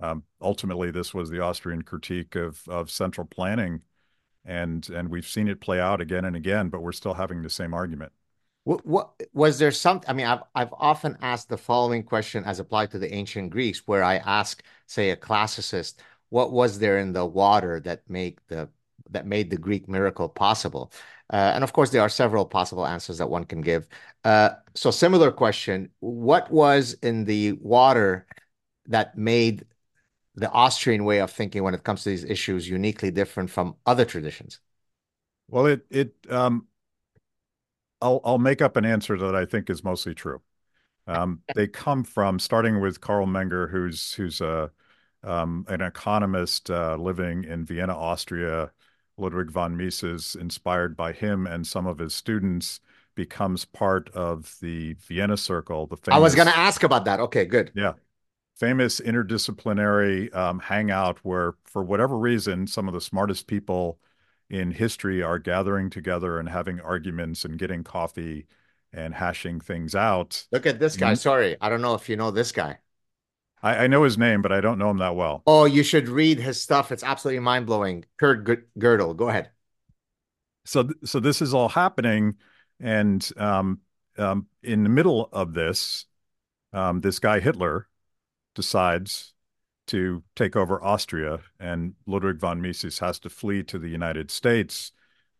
[0.00, 3.80] Um, ultimately this was the austrian critique of of central planning
[4.46, 7.50] and and we've seen it play out again and again but we're still having the
[7.50, 8.12] same argument
[8.66, 10.10] what, what was there something?
[10.10, 13.86] I mean, I've I've often asked the following question as applied to the ancient Greeks,
[13.86, 15.94] where I ask, say, a classicist,
[16.30, 18.68] what was there in the water that make the
[19.10, 20.92] that made the Greek miracle possible?
[21.32, 23.88] Uh, and of course, there are several possible answers that one can give.
[24.24, 28.26] Uh, so, similar question: What was in the water
[28.86, 29.64] that made
[30.36, 34.04] the Austrian way of thinking when it comes to these issues uniquely different from other
[34.04, 34.60] traditions?
[35.48, 36.66] Well, it it um,
[38.00, 40.42] I'll I'll make up an answer that I think is mostly true.
[41.06, 44.70] Um, they come from starting with Carl Menger, who's who's a
[45.22, 48.72] um, an economist uh, living in Vienna, Austria.
[49.18, 52.80] Ludwig von Mises, inspired by him and some of his students,
[53.14, 57.20] becomes part of the Vienna Circle, the I was going to ask about that.
[57.20, 57.72] Okay, good.
[57.74, 57.94] yeah,
[58.56, 63.98] famous interdisciplinary um, hangout where, for whatever reason, some of the smartest people
[64.48, 68.46] in history are gathering together and having arguments and getting coffee
[68.92, 70.46] and hashing things out.
[70.52, 71.10] Look at this guy.
[71.10, 72.78] M- Sorry, I don't know if you know this guy.
[73.62, 75.42] I, I know his name, but I don't know him that well.
[75.46, 76.92] Oh, you should read his stuff.
[76.92, 78.04] It's absolutely mind-blowing.
[78.16, 79.16] Kurt G Gödel.
[79.16, 79.50] Go ahead.
[80.64, 82.36] So, so this is all happening,
[82.80, 83.80] and um,
[84.18, 86.06] um, in the middle of this,
[86.72, 87.88] um, this guy Hitler
[88.56, 89.34] decides
[89.86, 94.90] to take over Austria, and Ludwig von Mises has to flee to the United States.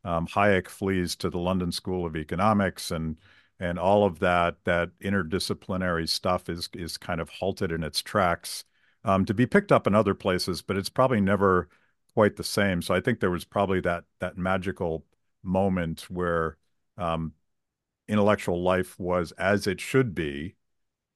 [0.05, 3.17] Um, Hayek flees to the London School of Economics, and
[3.59, 8.65] and all of that that interdisciplinary stuff is is kind of halted in its tracks
[9.05, 11.69] um, to be picked up in other places, but it's probably never
[12.15, 12.83] quite the same.
[12.83, 15.05] So I think there was probably that that magical
[15.43, 16.57] moment where
[16.99, 17.33] um,
[18.09, 20.55] intellectual life was as it should be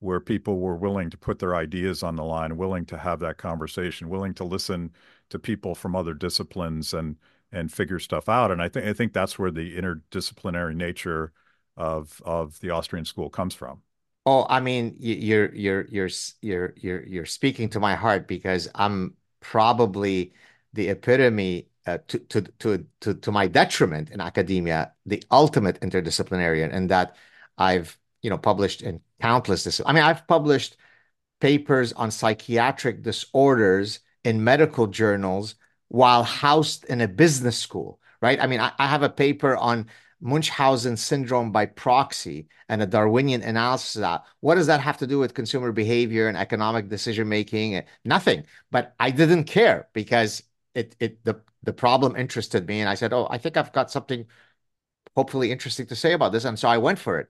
[0.01, 3.38] where people were willing to put their ideas on the line, willing to have that
[3.38, 4.92] conversation, willing to listen
[5.30, 7.16] to people from other disciplines and
[7.53, 8.51] and figure stuff out.
[8.51, 11.32] And I think I think that's where the interdisciplinary nature
[11.76, 13.82] of of the Austrian school comes from.
[14.26, 16.11] Oh, I mean, you're you're you're
[16.42, 20.34] you're you're you're speaking to my heart because I'm probably
[20.72, 26.72] the epitome uh, to, to to to to my detriment in academia, the ultimate interdisciplinarian,
[26.72, 27.16] and that
[27.57, 29.64] I've you know published in countless.
[29.64, 30.77] Dis I mean, I've published
[31.41, 35.55] papers on psychiatric disorders in medical journals
[35.89, 38.41] while housed in a business school, right?
[38.41, 39.87] I mean, I, I have a paper on
[40.21, 44.25] Munchausen syndrome by proxy and a Darwinian analysis of that.
[44.41, 47.77] What does that have to do with consumer behavior and economic decision making?
[47.77, 48.45] Eh, nothing.
[48.71, 50.43] But I didn't care because
[50.75, 53.91] it it the the problem interested me, and I said, "Oh, I think I've got
[53.91, 54.27] something
[55.16, 57.29] hopefully interesting to say about this," and so I went for it.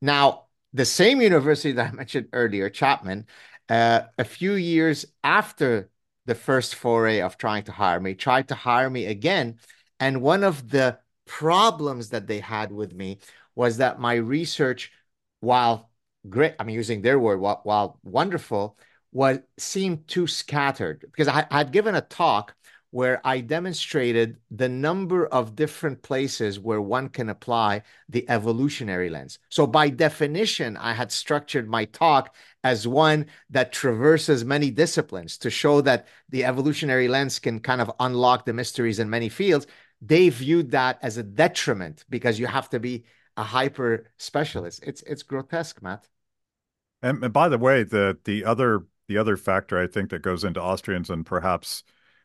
[0.00, 3.26] Now, the same university that I mentioned earlier, Chapman,
[3.68, 5.90] uh, a few years after
[6.26, 9.58] the first foray of trying to hire me, tried to hire me again.
[9.98, 13.18] And one of the problems that they had with me
[13.54, 14.92] was that my research,
[15.40, 15.90] while
[16.28, 18.78] great, I'm using their word, while, while wonderful,
[19.12, 22.54] was seemed too scattered because I had given a talk
[22.90, 29.38] where I demonstrated the number of different places where one can apply the evolutionary lens.
[29.50, 32.34] So, by definition, I had structured my talk
[32.64, 37.92] as one that traverses many disciplines to show that the evolutionary lens can kind of
[38.00, 39.66] unlock the mysteries in many fields.
[40.00, 43.04] They viewed that as a detriment because you have to be
[43.36, 44.82] a hyper specialist.
[44.82, 46.08] It's it's grotesque, Matt.
[47.02, 50.42] And, and by the way, the the other the other factor I think that goes
[50.42, 51.82] into Austrians and perhaps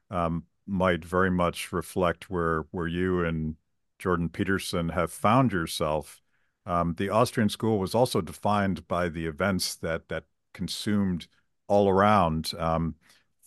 [0.09, 3.55] um, might very much reflect where where you and
[3.99, 6.21] Jordan Peterson have found yourself.
[6.65, 11.27] Um, the Austrian school was also defined by the events that that consumed
[11.67, 12.53] all around.
[12.57, 12.95] Um,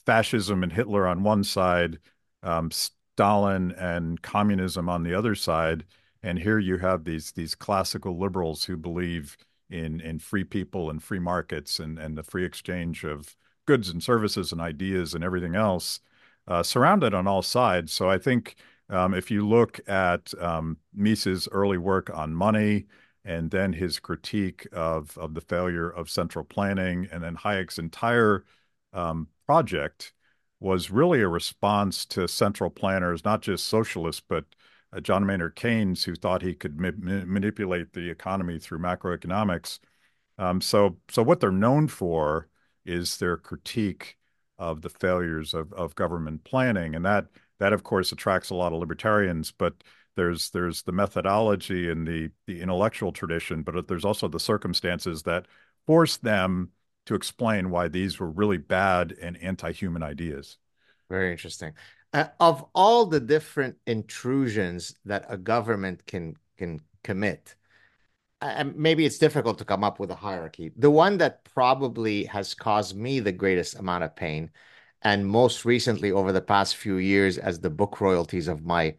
[0.04, 1.98] fascism and Hitler on one side,
[2.42, 5.84] um, Stalin and communism on the other side,
[6.22, 9.36] and here you have these these classical liberals who believe
[9.70, 13.36] in in free people and free markets and and the free exchange of
[13.66, 16.00] goods and services and ideas and everything else
[16.48, 17.92] uh, surrounded on all sides.
[17.92, 18.56] So I think
[18.88, 22.86] um, if you look at um, Mises' early work on money
[23.24, 28.44] and then his critique of of the failure of central planning, and then Hayek's entire
[28.92, 30.12] um, project
[30.60, 34.44] was really a response to central planners, not just socialists, but
[34.92, 36.90] uh, John Maynard Keynes, who thought he could ma
[37.26, 39.80] manipulate the economy through macroeconomics.
[40.38, 42.48] Um, so, so what they're known for
[42.84, 44.16] is their critique
[44.58, 46.94] of the failures of, of government planning.
[46.94, 47.26] And that
[47.58, 49.74] that of course attracts a lot of libertarians, but
[50.16, 55.46] there's there's the methodology and the the intellectual tradition, but there's also the circumstances that
[55.86, 56.70] force them
[57.06, 60.58] to explain why these were really bad and anti-human ideas.
[61.08, 61.72] Very interesting.
[62.12, 67.54] Uh, of all the different intrusions that a government can can commit,
[68.40, 70.72] and maybe it's difficult to come up with a hierarchy.
[70.76, 74.50] The one that probably has caused me the greatest amount of pain,
[75.02, 78.96] and most recently over the past few years, as the book royalties of my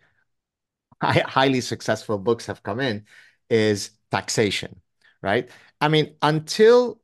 [1.01, 3.05] highly successful books have come in,
[3.49, 4.81] is taxation,
[5.21, 5.49] right?
[5.81, 7.01] I mean, until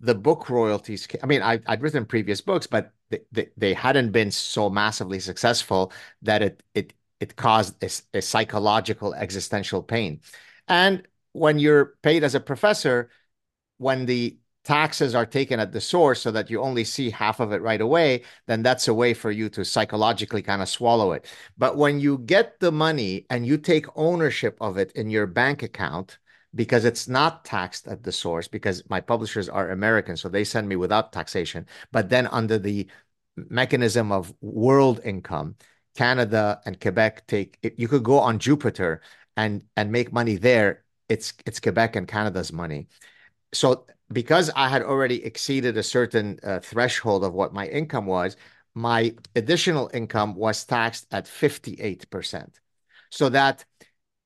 [0.00, 4.12] the book royalties, I mean, I, would written previous books, but they, they, they, hadn't
[4.12, 5.92] been so massively successful
[6.22, 10.20] that it it it caused a, a psychological existential pain.
[10.68, 13.10] And when you're paid as a professor,
[13.78, 17.52] when the taxes are taken at the source so that you only see half of
[17.52, 21.26] it right away, then that's a way for you to psychologically kind of swallow it.
[21.56, 25.62] But when you get the money and you take ownership of it in your bank
[25.62, 26.18] account,
[26.54, 30.68] because it's not taxed at the source because my publishers are American, so they send
[30.68, 31.66] me without taxation.
[31.92, 32.88] But then under the
[33.36, 35.56] mechanism of world income,
[35.96, 39.02] Canada and Quebec take you could go on Jupiter
[39.36, 40.84] and and make money there.
[41.08, 42.88] It's it's Quebec and Canada's money.
[43.52, 48.36] So because I had already exceeded a certain uh, threshold of what my income was,
[48.74, 52.60] my additional income was taxed at 58%.
[53.10, 53.64] So that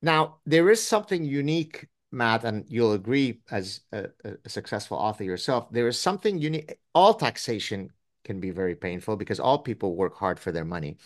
[0.01, 4.09] now there is something unique, Matt, and you'll agree as a,
[4.45, 6.77] a successful author yourself, there is something unique.
[6.93, 7.91] All taxation
[8.23, 10.97] can be very painful because all people work hard for their money.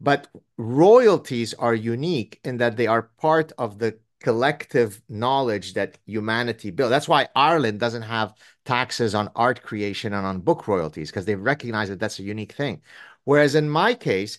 [0.00, 6.70] But royalties are unique in that they are part of the collective knowledge that humanity
[6.70, 6.90] built.
[6.90, 11.34] That's why Ireland doesn't have taxes on art creation and on book royalties because they
[11.34, 12.82] recognize that that's a unique thing.
[13.24, 14.38] Whereas in my case,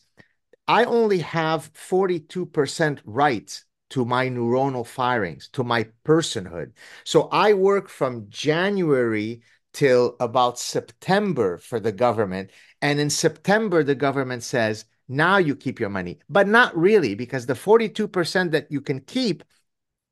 [0.68, 6.72] I only have 42% rights to my neuronal firings, to my personhood.
[7.04, 9.42] So I work from January
[9.74, 12.52] till about September for the government.
[12.82, 17.46] And in September, the government says, now you keep your money, but not really, because
[17.46, 19.44] the 42% that you can keep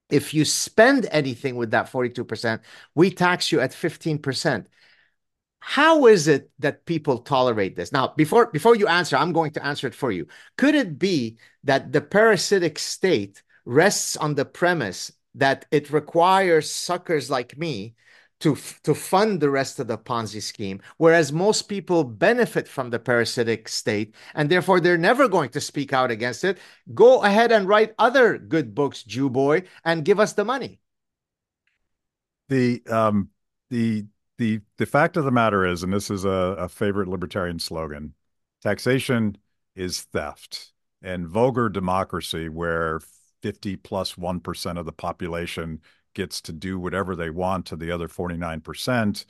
[0.09, 2.59] if you spend anything with that 42%,
[2.95, 4.65] we tax you at 15%.
[5.61, 7.91] How is it that people tolerate this?
[7.91, 10.27] Now, before before you answer, I'm going to answer it for you.
[10.57, 17.29] Could it be that the parasitic state rests on the premise that it requires suckers
[17.29, 17.95] like me
[18.39, 22.99] to to fund the rest of the Ponzi scheme, whereas most people benefit from the
[22.99, 26.57] parasitic state, and therefore they're never going to speak out against it.
[26.93, 30.79] Go ahead and write other good books, Jew boy, and give us the money.
[32.47, 33.29] The um
[33.69, 34.05] the
[34.37, 38.13] the the fact of the matter is, and this is a, a favorite libertarian slogan,
[38.61, 39.37] taxation
[39.75, 40.71] is theft,
[41.01, 43.01] and vulgar democracy, where
[43.41, 44.41] 50 plus 1
[44.77, 45.81] of the population
[46.13, 49.25] gets to do whatever they want to the other 49%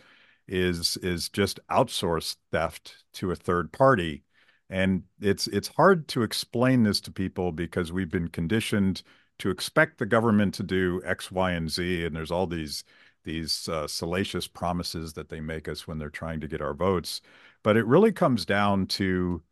[0.48, 4.24] is is just outsourced theft to a third party.
[4.70, 9.04] And it's it's hard to explain this to people because we've been conditioned
[9.40, 12.84] to expect the government to do x y and z and there's all these
[13.24, 17.22] these uh, salacious promises that they make us when they're trying to get our votes.
[17.64, 19.44] But it really comes down to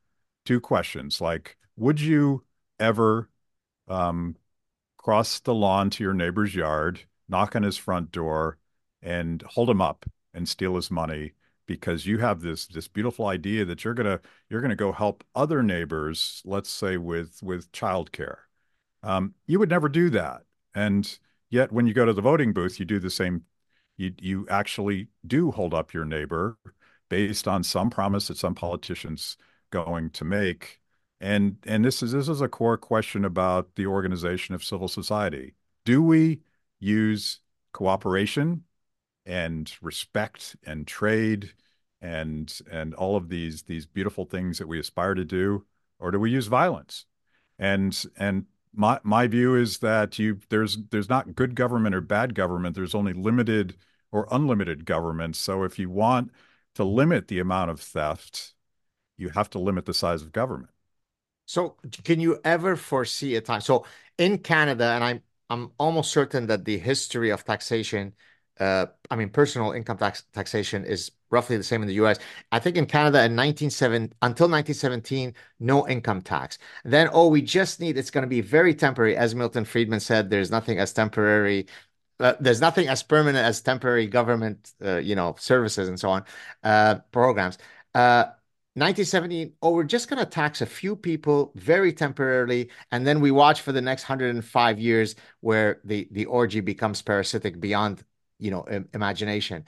[0.46, 2.44] two questions like would you
[2.80, 3.30] ever
[3.88, 4.36] um,
[4.98, 8.58] cross the lawn to your neighbor's yard knock on his front door
[9.02, 11.34] and hold him up and steal his money
[11.68, 14.20] because you have this this beautiful idea that you're gonna
[14.50, 18.38] you're gonna go help other neighbors, let's say with with childcare.
[19.04, 21.20] Um, you would never do that, and
[21.50, 23.44] yet when you go to the voting booth, you do the same.
[23.98, 26.58] You you actually do hold up your neighbor
[27.10, 29.38] based on some promise that some politicians
[29.70, 30.80] going to make,
[31.20, 35.56] and and this is this is a core question about the organization of civil society.
[35.86, 36.42] Do we
[36.80, 37.40] use
[37.74, 38.64] cooperation
[39.26, 41.54] and respect and trade
[42.02, 45.66] and and all of these these beautiful things that we aspire to do
[46.00, 47.06] or do we use violence?
[47.60, 52.36] And and my my view is that you there's there's not good government or bad
[52.36, 52.76] government.
[52.76, 53.76] There's only limited
[54.12, 55.36] or unlimited government.
[55.36, 56.32] So if you want
[56.76, 58.54] to limit the amount of theft
[59.18, 60.70] you have to limit the size of government.
[61.46, 63.86] So can you ever foresee a time so
[64.18, 68.14] in canada and i'm I'm almost certain that the history of taxation,
[68.60, 72.20] uh, I mean, personal income tax taxation is roughly the same in the US.
[72.52, 76.58] I think in Canada in 1970, until 1917, no income tax.
[76.84, 79.16] Then, oh, we just need, it's going to be very temporary.
[79.16, 81.68] As Milton Friedman said, there's nothing as temporary.
[82.20, 86.26] Uh, there's nothing as permanent as temporary government, uh, you know, services and so on,
[86.64, 87.58] uh, programs.
[88.78, 93.20] Uh, 1970, oh, we're just going to tax a few people very temporarily, and then
[93.20, 98.04] we watch for the next 105 years where the, the orgy becomes parasitic beyond,
[98.38, 99.66] you know, imagination.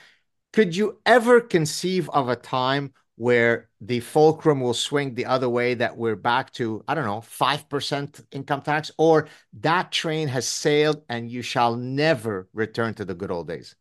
[0.54, 5.74] Could you ever conceive of a time where the fulcrum will swing the other way,
[5.74, 9.28] that we're back to, I don't know, 5% income tax, or
[9.62, 13.76] that train has sailed and you shall never return to the good old days?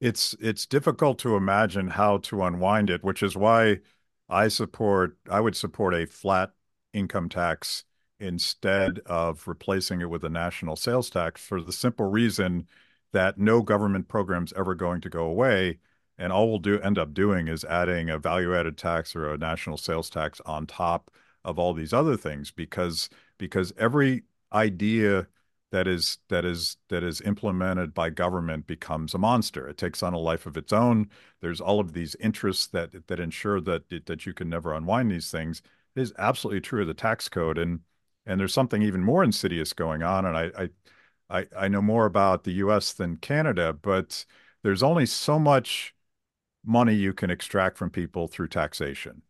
[0.00, 3.78] It's it's difficult to imagine how to unwind it, which is why
[4.28, 6.52] I support, I would support a flat
[6.92, 7.84] income tax
[8.18, 12.66] instead of replacing it with a national sales tax for the simple reason
[13.12, 15.78] that no government program's ever going to go away.
[16.16, 19.38] And all we'll do end up doing is adding a value added tax or a
[19.38, 21.10] national sales tax on top
[21.44, 24.22] of all these other things because because every
[24.52, 25.26] idea
[25.74, 29.66] that is that is that is implemented by government becomes a monster.
[29.66, 31.10] It takes on a life of its own.
[31.40, 35.32] There's all of these interests that that ensure that that you can never unwind these
[35.32, 35.62] things.
[35.96, 37.80] It is absolutely true of the tax code, and
[38.24, 40.24] and there's something even more insidious going on.
[40.24, 44.24] And I I I, I know more about the US than Canada, but
[44.62, 45.92] there's only so much
[46.64, 49.22] money you can extract from people through taxation.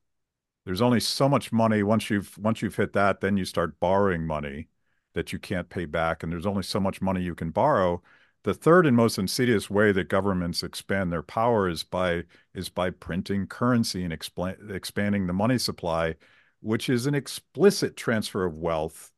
[0.66, 4.26] There's only so much money once you've once you've hit that, then you start borrowing
[4.26, 4.68] money
[5.14, 8.02] that you can't pay back, and there's only so much money you can borrow.
[8.44, 12.90] The third and most insidious way that governments expand their power is by is by
[12.90, 16.16] printing currency and expanding the money supply,
[16.60, 19.12] which is an explicit transfer of wealth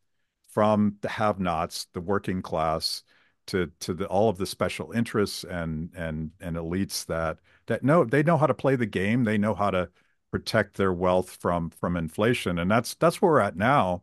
[0.49, 3.03] from the have-nots, the working class,
[3.47, 8.05] to to the, all of the special interests and and and elites that that know
[8.05, 9.25] they know how to play the game.
[9.25, 9.91] They know how to
[10.31, 14.03] protect their wealth from from inflation, and that's that's where we're at now.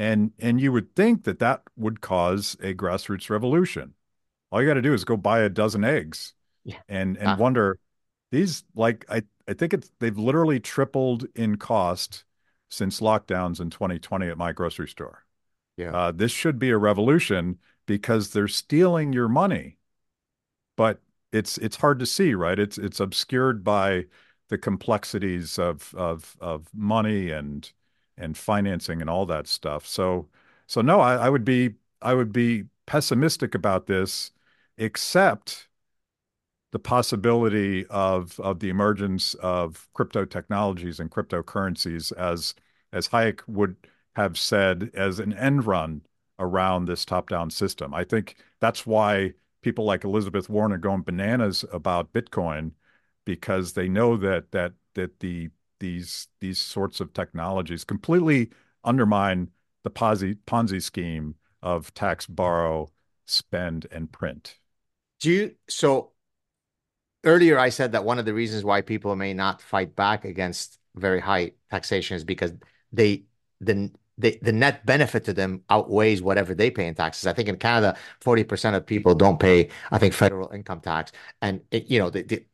[0.00, 3.94] And and you would think that that would cause a grassroots revolution.
[4.50, 6.34] All you got to do is go buy a dozen eggs,
[6.64, 6.80] Yeah.
[6.88, 7.78] and and Uh, wonder
[8.30, 12.24] these like I I think it's they've literally tripled in cost
[12.70, 15.24] since lockdowns in 2020 at my grocery store.
[15.76, 15.90] yeah.
[15.92, 19.78] Uh, this should be a revolution because they're stealing your money,
[20.76, 21.00] but
[21.32, 22.58] it's it's hard to see, right?
[22.58, 24.06] It's it's obscured by
[24.48, 27.70] the complexities of of of money and
[28.20, 29.86] and financing and all that stuff.
[29.86, 30.28] So
[30.66, 34.32] so no, I, I would be I would be pessimistic about this,
[34.78, 35.68] except
[36.72, 42.54] the possibility of of the emergence of crypto technologies and cryptocurrencies as
[42.92, 43.76] as Hayek would
[44.16, 46.02] have said as an end run
[46.38, 47.94] around this top-down system.
[47.94, 52.72] I think that's why people like Elizabeth Warren are going bananas about Bitcoin
[53.24, 55.50] because they know that that that the
[55.80, 58.50] these these sorts of technologies completely
[58.84, 59.48] undermine
[59.82, 62.90] the Ponzi Ponzi scheme of tax, borrow,
[63.26, 64.56] spend, and print.
[65.20, 66.12] Do you, so
[67.24, 70.78] earlier I said that one of the reasons why people may not fight back against
[70.94, 72.52] very high taxation is because
[72.92, 73.24] they
[73.60, 77.26] the the, the net benefit to them outweighs whatever they pay in taxes.
[77.26, 81.12] I think in Canada, 40% of people don't pay, I think, federal income tax.
[81.40, 82.44] And it, you know, the, the,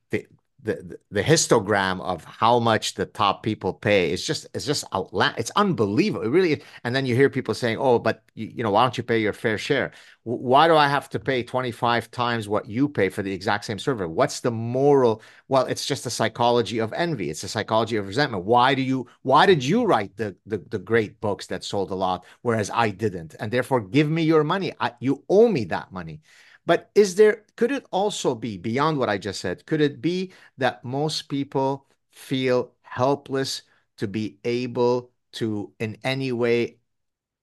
[0.62, 5.34] the the histogram of how much the top people pay is just it's just outland
[5.38, 6.24] it's unbelievable.
[6.24, 8.96] It really and then you hear people saying oh but you, you know why don't
[8.96, 9.92] you pay your fair share?
[10.24, 13.78] Why do I have to pay 25 times what you pay for the exact same
[13.78, 14.08] server?
[14.08, 15.22] What's the moral?
[15.48, 17.30] Well it's just the psychology of envy.
[17.30, 18.44] It's the psychology of resentment.
[18.44, 21.94] Why do you why did you write the the, the great books that sold a
[21.94, 23.36] lot whereas I didn't?
[23.38, 24.72] And therefore give me your money.
[24.80, 26.22] I, you owe me that money
[26.66, 29.66] but is there, could it also be beyond what I just said?
[29.66, 33.62] Could it be that most people feel helpless
[33.98, 36.78] to be able to, in any way,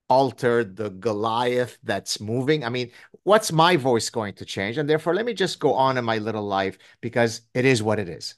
[0.08, 2.64] alter the Goliath that's moving?
[2.64, 2.90] I mean,
[3.24, 4.78] what's my voice going to change?
[4.78, 7.98] And therefore, let me just go on in my little life because it is what
[7.98, 8.34] it is.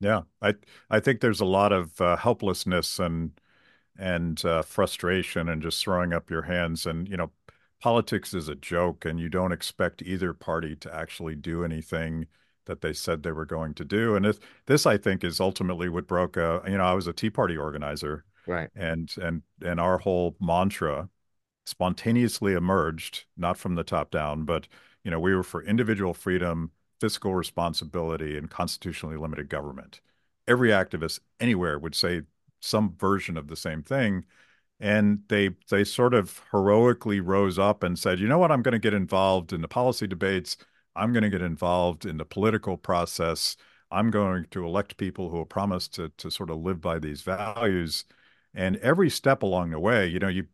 [0.00, 0.54] Yeah, I
[0.90, 3.40] I think there's a lot of uh, helplessness and
[3.98, 6.86] and uh, frustration and just throwing up your hands.
[6.86, 7.32] And you know,
[7.82, 12.26] politics is a joke, and you don't expect either party to actually do anything
[12.66, 14.14] that they said they were going to do.
[14.16, 16.36] And this this I think is ultimately what broke.
[16.36, 18.70] Uh, you know, I was a Tea Party organizer, Right.
[18.74, 21.08] and and and our whole mantra
[21.66, 24.68] spontaneously emerged, not from the top down, but
[25.04, 30.00] you know, we were for individual freedom, fiscal responsibility, and constitutionally limited government.
[30.48, 32.22] Every activist anywhere would say
[32.60, 34.24] some version of the same thing.
[34.82, 38.72] And they they sort of heroically rose up and said, you know what, I'm going
[38.74, 40.58] to get involved in the policy debates.
[40.96, 43.56] I'm going to get involved in the political process.
[43.90, 47.22] I'm going to elect people who will promise to to sort of live by these
[47.22, 48.04] values.
[48.54, 50.48] And every step along the way, you know, you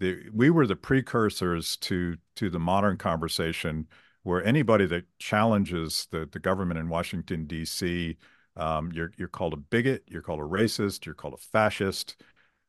[0.00, 3.86] the, we were the precursors to to the modern conversation
[4.22, 8.16] where anybody that challenges the, the government in Washington, D.C.,
[8.56, 12.16] um, you're, you're called a bigot, you're called a racist, you're called a fascist.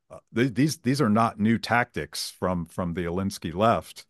[0.09, 4.05] Uh, th these these are not new tactics from from the Alinsky left.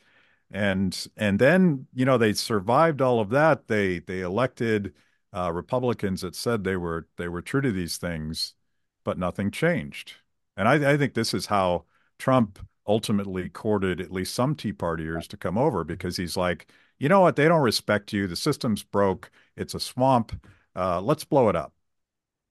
[0.52, 3.68] And and then, you know, they survived all of that.
[3.68, 4.94] They they elected
[5.34, 8.56] uh, Republicans that said they were they were true to these things,
[9.04, 10.14] but nothing changed.
[10.58, 11.86] And I, I think this is how
[12.20, 16.68] Trump ultimately courted at least some Tea Partiers to come over because he's like,
[17.00, 17.36] you know what?
[17.36, 18.28] They don't respect you.
[18.28, 19.32] The system's broke.
[19.58, 20.34] It's a swamp.
[20.76, 21.74] Uh, let's blow it up,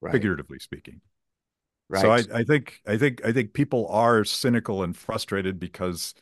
[0.01, 0.11] Right.
[0.11, 1.01] figuratively speaking.
[1.93, 6.13] So I, I think I think I think people are cynical and frustrated because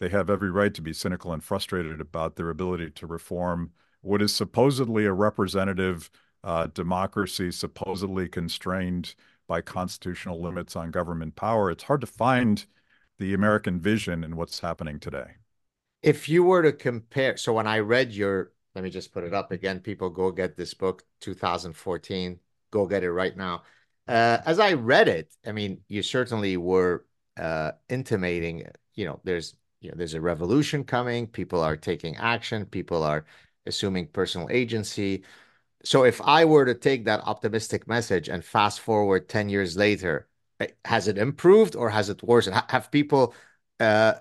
[0.00, 4.22] they have every right to be cynical and frustrated about their ability to reform what
[4.22, 6.10] is supposedly a representative
[6.44, 9.14] uh, democracy, supposedly constrained
[9.48, 11.70] by constitutional limits on government power.
[11.70, 12.64] It's hard to find
[13.18, 15.32] the American vision in what's happening today.
[16.02, 19.34] If you were to compare, so when I read your, let me just put it
[19.34, 22.38] up again, people go get this book, 2014,
[22.70, 23.62] go get it right now.
[24.08, 27.06] Uh, as I read it, I mean, you certainly were
[27.36, 32.66] uh, intimating, you know, there's you know, there's a revolution coming, people are taking action,
[32.66, 33.24] people are
[33.66, 35.22] assuming personal agency.
[35.84, 40.28] So if I were to take that optimistic message and fast forward 10 years later,
[40.60, 42.62] eh, has it improved or has it worsened?
[42.70, 43.34] Have people
[43.80, 44.14] uh,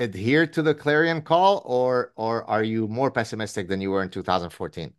[0.00, 4.10] adhered to the clarion call or or are you more pessimistic than you were in
[4.10, 4.94] 2014?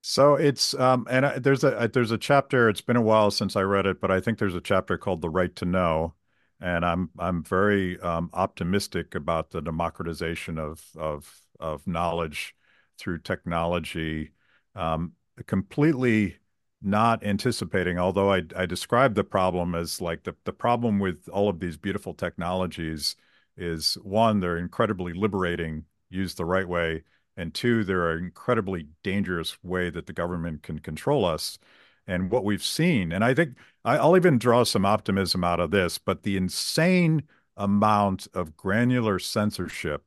[0.00, 2.68] So it's um and I, there's a there's a chapter.
[2.68, 5.20] It's been a while since I read it, but I think there's a chapter called
[5.20, 6.14] "The Right to Know,"
[6.60, 12.54] and I'm I'm very um, optimistic about the democratization of of of knowledge
[12.98, 14.32] through technology.
[14.74, 15.12] Um,
[15.46, 16.36] completely
[16.80, 21.48] not anticipating, although I I describe the problem as like the the problem with all
[21.48, 23.16] of these beautiful technologies
[23.56, 27.02] is one, they're incredibly liberating used the right way
[27.38, 31.58] and two, they're an incredibly dangerous way that the government can control us.
[32.06, 35.98] And what we've seen, and I think I'll even draw some optimism out of this,
[35.98, 37.22] but the insane
[37.56, 40.04] amount of granular censorship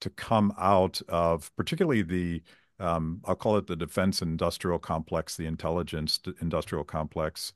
[0.00, 2.42] to come out of particularly the
[2.80, 7.52] um, I'll call it the defense industrial complex, the intelligence industrial complex,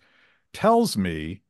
[0.52, 1.42] tells me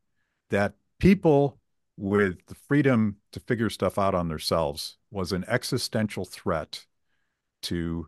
[0.50, 1.60] that people
[1.96, 6.86] with the freedom to figure stuff out on themselves was an existential threat
[7.62, 8.06] to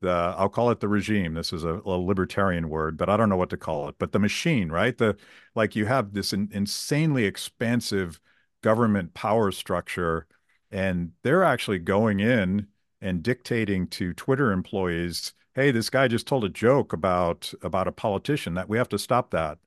[0.00, 1.34] the I'll call it the regime.
[1.34, 3.96] This is a, a, libertarian word, but I don't know what to call it.
[3.98, 4.96] But the machine, right?
[4.96, 5.16] The
[5.54, 8.20] like you have this in, insanely expansive
[8.62, 10.26] government power structure,
[10.70, 12.66] and they're actually going in
[13.00, 17.92] and dictating to Twitter employees, "Hey, this guy just told a joke about about a
[17.92, 18.54] politician.
[18.54, 19.58] That we have to stop that."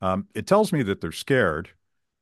[0.00, 1.70] Um, it tells me that they're scared,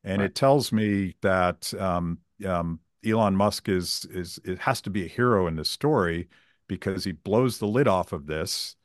[0.05, 0.27] and right.
[0.27, 5.09] it tells me that um, um, Elon Musk is is it has to be a
[5.09, 6.29] hero in this story
[6.73, 8.77] because he blows the lid off of this.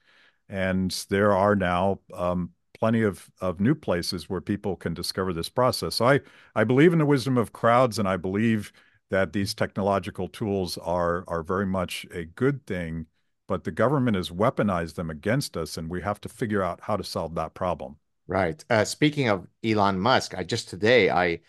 [0.50, 5.50] And there are now um, plenty of, of new places where people can discover this
[5.50, 5.96] process.
[5.96, 6.20] So I,
[6.54, 8.74] I believe in the wisdom of crowds, and I believe
[9.10, 13.06] that these technological tools are are very much a good thing,
[13.48, 16.98] but the government has weaponized them against us, and we have to figure out how
[16.98, 17.96] to solve that problem.
[18.28, 18.64] Right.
[18.70, 21.40] Uh, speaking of Elon Musk, I just today I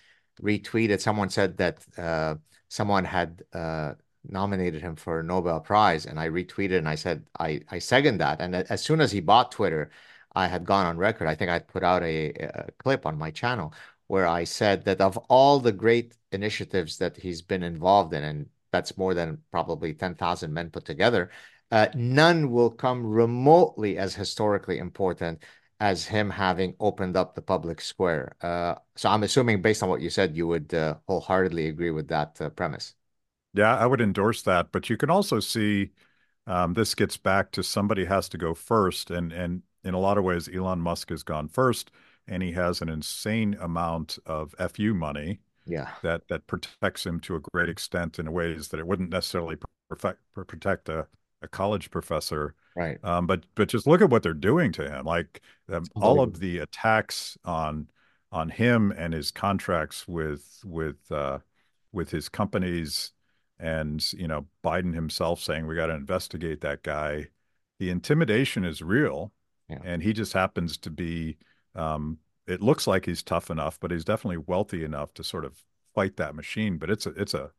[0.40, 1.00] retweeted.
[1.00, 2.36] Someone said that uh,
[2.68, 7.24] someone had uh, nominated him for a Nobel Prize, and I retweeted and I said
[7.38, 8.40] I I second that.
[8.40, 9.90] And as soon as he bought Twitter,
[10.34, 11.28] I had gone on record.
[11.28, 13.74] I think I put out a, a clip on my channel
[14.08, 18.46] where I said that of all the great initiatives that he's been involved in, and
[18.72, 21.30] that's more than probably 10,000 men put together,
[21.70, 25.42] uh, none will come remotely as historically important
[25.80, 28.34] as him having opened up the public square.
[28.40, 32.08] Uh, so I'm assuming, based on what you said, you would uh, wholeheartedly agree with
[32.08, 32.94] that uh, premise.
[33.54, 34.72] Yeah, I would endorse that.
[34.72, 35.90] But you can also see
[36.46, 39.10] um, this gets back to somebody has to go first.
[39.10, 41.90] And, and in a lot of ways, Elon Musk has gone first
[42.26, 45.90] and he has an insane amount of FU money yeah.
[46.02, 49.56] that, that protects him to a great extent in ways that it wouldn't necessarily
[49.88, 51.06] perfect, protect a,
[51.42, 52.54] a college professor.
[52.76, 53.02] Right.
[53.02, 55.04] Um, but but just look at what they're doing to him.
[55.04, 55.40] Like
[55.72, 57.88] um, all of the attacks on
[58.30, 61.38] on him and his contracts with with uh,
[61.92, 63.12] with his companies
[63.58, 67.28] and you know Biden himself saying we got to investigate that guy.
[67.78, 69.32] The intimidation is real,
[69.68, 69.78] yeah.
[69.84, 71.36] and he just happens to be.
[71.74, 75.62] Um, it looks like he's tough enough, but he's definitely wealthy enough to sort of
[75.94, 76.78] fight that machine.
[76.78, 77.50] But it's a it's a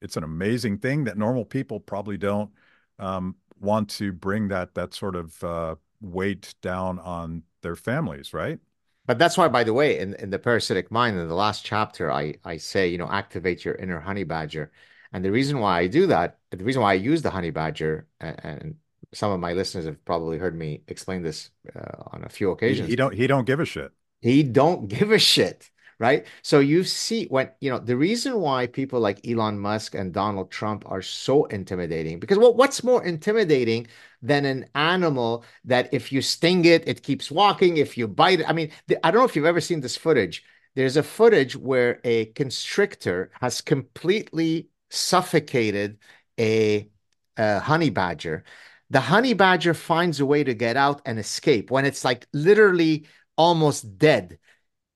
[0.00, 2.50] it's an amazing thing that normal people probably don't
[2.98, 8.58] um, want to bring that that sort of uh, weight down on their families, right?
[9.06, 12.10] But that's why, by the way, in, in the parasitic mind, in the last chapter,
[12.10, 14.72] I I say, you know, activate your inner honey badger.
[15.16, 18.06] And the reason why I do that, the reason why I use the honey badger,
[18.20, 18.74] and, and
[19.14, 22.88] some of my listeners have probably heard me explain this uh, on a few occasions.
[22.88, 23.92] He, he don't he don't give a shit.
[24.20, 26.26] He don't give a shit, right?
[26.42, 30.50] So you see when you know the reason why people like Elon Musk and Donald
[30.50, 33.86] Trump are so intimidating because well, what's more intimidating
[34.20, 37.78] than an animal that if you sting it, it keeps walking.
[37.78, 39.96] If you bite it, I mean, the, I don't know if you've ever seen this
[39.96, 40.44] footage.
[40.74, 45.98] There's a footage where a constrictor has completely suffocated
[46.38, 46.88] a,
[47.36, 48.44] a honey badger.
[48.90, 53.06] The honey badger finds a way to get out and escape when it's like literally
[53.36, 54.38] almost dead.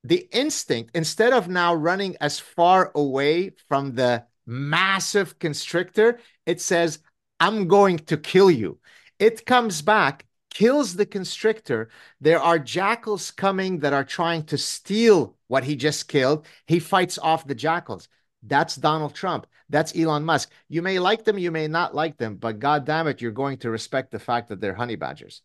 [0.04, 7.00] The instinct, instead of now running as far away from the massive constrictor, it says,
[7.38, 8.78] I'm going to kill you.
[9.18, 11.90] It comes back, kills the constrictor.
[12.20, 16.46] There are jackals coming that are trying to steal what he just killed.
[16.66, 18.08] He fights off the jackals.
[18.42, 19.46] That's Donald Trump.
[19.68, 20.50] That's Elon Musk.
[20.68, 23.58] You may like them, you may not like them, but God damn it, you're going
[23.58, 25.42] to respect the fact that they're honey badgers.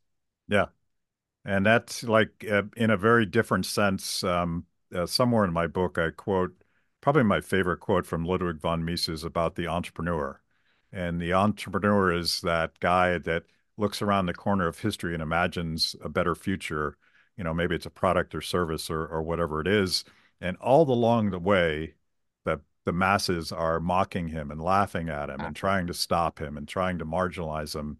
[0.47, 0.67] Yeah.
[1.43, 4.23] And that's like uh, in a very different sense.
[4.23, 6.55] Um, uh, somewhere in my book, I quote
[7.01, 10.41] probably my favorite quote from Ludwig von Mises about the entrepreneur.
[10.91, 13.43] And the entrepreneur is that guy that
[13.77, 16.97] looks around the corner of history and imagines a better future.
[17.37, 20.03] You know, maybe it's a product or service or, or whatever it is.
[20.41, 21.95] And all along the way,
[22.85, 26.67] the, masses are mocking him and laughing at him and trying to stop him and
[26.67, 27.97] trying to marginalize him.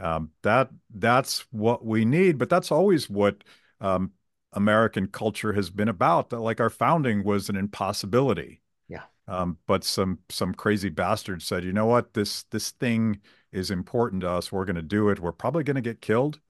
[0.00, 3.44] Um, that that's what we need, but that's always what
[3.80, 4.12] um,
[4.52, 6.30] American culture has been about.
[6.30, 8.60] That like our founding was an impossibility.
[8.88, 9.02] Yeah.
[9.28, 13.20] Um, but some some crazy bastard said, you know what, this this thing
[13.52, 14.50] is important to us.
[14.50, 15.20] We're going to do it.
[15.20, 16.40] We're probably going to get killed,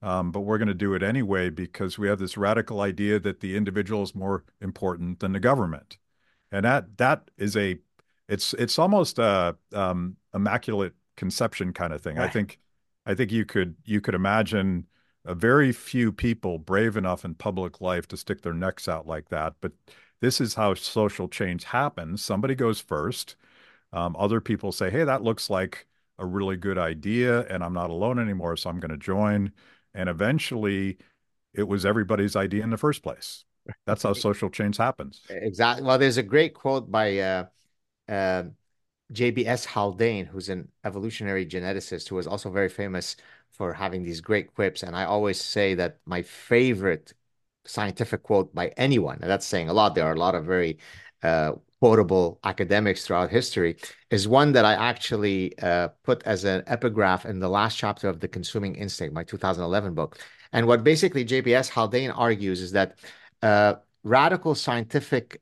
[0.00, 3.40] um, but we're going to do it anyway because we have this radical idea that
[3.40, 5.98] the individual is more important than the government,
[6.52, 7.78] and that that is a
[8.28, 12.16] it's it's almost a um, immaculate conception kind of thing.
[12.16, 12.28] Right.
[12.28, 12.60] I think
[13.06, 14.86] I think you could you could imagine
[15.24, 19.28] a very few people brave enough in public life to stick their necks out like
[19.30, 19.54] that.
[19.60, 19.72] But
[20.20, 22.24] this is how social change happens.
[22.24, 23.36] Somebody goes first.
[23.92, 25.86] Um, other people say, "Hey, that looks like
[26.18, 29.52] a really good idea, and I'm not alone anymore, so I'm going to join."
[29.94, 30.98] And eventually,
[31.54, 33.44] it was everybody's idea in the first place.
[33.86, 35.20] That's how social change happens.
[35.28, 35.84] Exactly.
[35.84, 37.44] Well, there's a great quote by uh,
[38.08, 38.44] uh,
[39.12, 43.16] JBS Haldane, who's an evolutionary geneticist who was also very famous
[43.52, 44.82] for having these great quips.
[44.82, 47.12] And I always say that my favorite
[47.64, 50.78] scientific quote by anyone, and that's saying a lot, there are a lot of very
[51.22, 53.76] uh, quotable academics throughout history,
[54.10, 58.20] is one that I actually uh, put as an epigraph in the last chapter of
[58.20, 60.18] The Consuming Instinct, my 2011 book.
[60.52, 62.98] And what basically JBS Haldane argues is that
[64.04, 65.40] radical scientific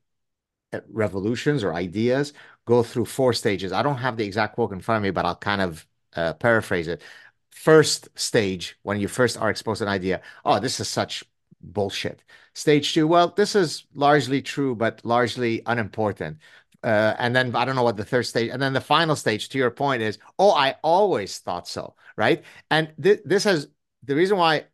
[0.73, 2.33] uh, revolutions or ideas
[2.67, 3.73] go through four stages.
[3.73, 6.35] I don't have the exact quote in front of me, but I'll kind of uh,
[6.35, 7.03] paraphrase it
[7.51, 11.25] first stage when you first are exposed to an idea oh this is such
[11.61, 12.23] bullshit
[12.55, 16.39] stage two well this is largely true but largely unimportant
[16.83, 19.51] uh, and then I don't know what the third stage, and then the final stage,
[19.51, 22.43] to your point, is oh, I always thought so, right?
[22.71, 23.69] And th- this has
[24.05, 24.65] the reason why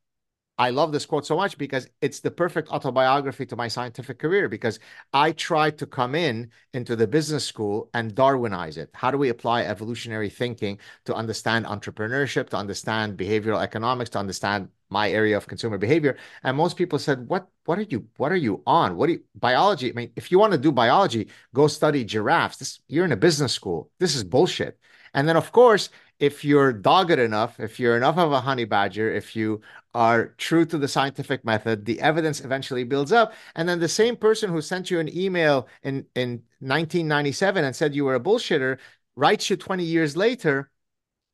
[0.59, 4.49] I love this quote so much because it's the perfect autobiography to my scientific career
[4.49, 4.79] because
[5.13, 8.89] I tried to come in into the business school and Darwinize it.
[8.95, 14.69] How do we apply evolutionary thinking to understand entrepreneurship, to understand behavioral economics, to understand
[14.89, 16.17] my area of consumer behavior?
[16.43, 18.97] And most people said, "What what are you what are you on?
[18.97, 19.91] What do you, biology?
[19.91, 22.57] I mean, if you want to do biology, go study giraffes.
[22.57, 23.91] This you're in a business school.
[23.99, 24.79] This is bullshit."
[25.15, 29.13] And then of course, if you're dogged enough, if you're enough of a honey badger,
[29.13, 29.61] if you
[29.95, 33.33] are true to the scientific method, the evidence eventually builds up.
[33.55, 37.95] And then the same person who sent you an email in, in 1997 and said
[37.95, 38.79] you were a bullshitter
[39.17, 40.71] writes you 20 years later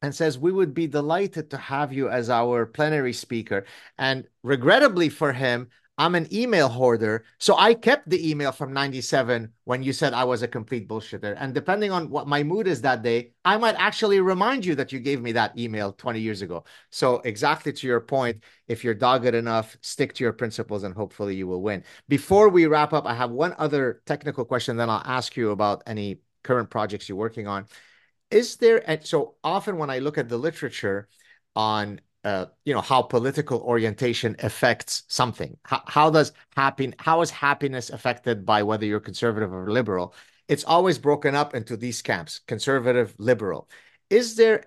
[0.02, 3.64] and says, We would be delighted to have you as our plenary speaker.
[3.98, 5.68] And regrettably for him,
[6.02, 7.24] I'm an email hoarder.
[7.38, 11.36] So I kept the email from 97 when you said I was a complete bullshitter.
[11.38, 14.90] And depending on what my mood is that day, I might actually remind you that
[14.90, 16.64] you gave me that email 20 years ago.
[16.90, 21.36] So, exactly to your point, if you're dogged enough, stick to your principles and hopefully
[21.36, 21.84] you will win.
[22.08, 25.84] Before we wrap up, I have one other technical question, then I'll ask you about
[25.86, 27.66] any current projects you're working on.
[28.32, 31.06] Is there, so often when I look at the literature
[31.54, 35.56] on uh, you know how political orientation affects something.
[35.64, 40.14] How, how does happy how is happiness affected by whether you're conservative or liberal?
[40.48, 43.68] It's always broken up into these camps: conservative, liberal.
[44.08, 44.64] Is there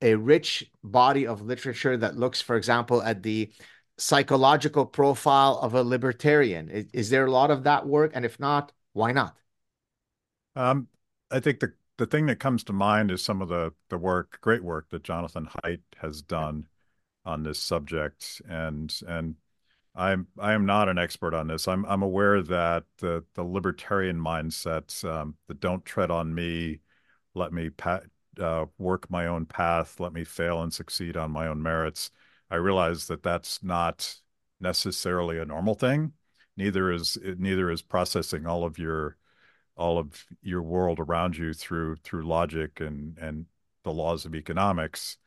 [0.00, 3.50] a rich body of literature that looks, for example, at the
[3.98, 6.68] psychological profile of a libertarian?
[6.68, 8.12] Is, is there a lot of that work?
[8.14, 9.36] And if not, why not?
[10.54, 10.88] Um,
[11.30, 14.38] I think the the thing that comes to mind is some of the the work,
[14.40, 16.68] great work that Jonathan Haidt has done
[17.26, 19.36] on this subject, and and
[19.94, 21.68] I'm I am not an expert on this.
[21.68, 26.80] I'm I'm aware that the the libertarian mindset, um, the "don't tread on me,"
[27.34, 28.00] let me pa-
[28.40, 32.10] uh, work my own path, let me fail and succeed on my own merits.
[32.50, 34.20] I realize that that's not
[34.60, 36.12] necessarily a normal thing.
[36.56, 39.16] Neither is neither is processing all of your
[39.76, 43.46] all of your world around you through through logic and and
[43.84, 45.18] the laws of economics.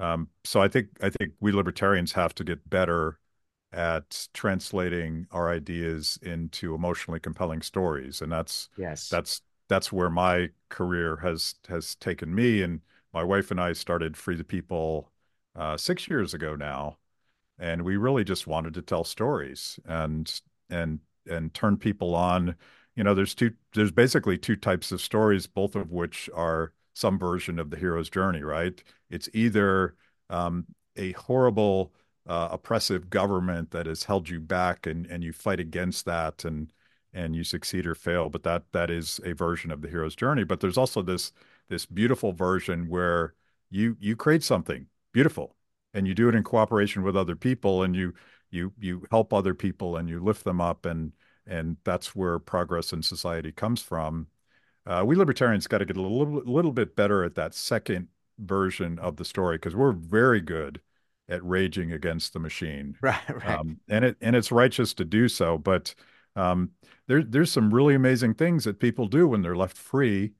[0.00, 3.18] Um, so I think I think we libertarians have to get better
[3.72, 10.50] at translating our ideas into emotionally compelling stories, and that's yes, that's that's where my
[10.70, 12.62] career has has taken me.
[12.62, 12.80] And
[13.12, 15.12] my wife and I started Free the People
[15.54, 16.96] uh, six years ago now,
[17.58, 20.40] and we really just wanted to tell stories and
[20.70, 22.56] and and turn people on.
[22.96, 27.18] You know, there's two there's basically two types of stories, both of which are some
[27.18, 28.82] version of the hero's journey, right?
[29.10, 29.94] It's either
[30.28, 30.66] um,
[30.96, 31.92] a horrible,
[32.26, 36.72] uh, oppressive government that has held you back, and and you fight against that, and
[37.12, 38.28] and you succeed or fail.
[38.28, 40.44] But that that is a version of the hero's journey.
[40.44, 41.32] But there's also this
[41.68, 43.34] this beautiful version where
[43.70, 45.56] you you create something beautiful
[45.94, 48.12] and you do it in cooperation with other people and you
[48.50, 51.12] you you help other people and you lift them up and
[51.46, 54.26] and that's where progress in society comes from.
[54.86, 58.08] Uh, we libertarians got to get a little little bit better at that second
[58.38, 60.80] version of the story because we're very good
[61.28, 63.60] at raging against the machine, Right, right.
[63.60, 65.58] um, and it and it's righteous to do so.
[65.58, 65.94] But
[66.36, 66.70] um,
[67.06, 70.32] there there's some really amazing things that people do when they're left free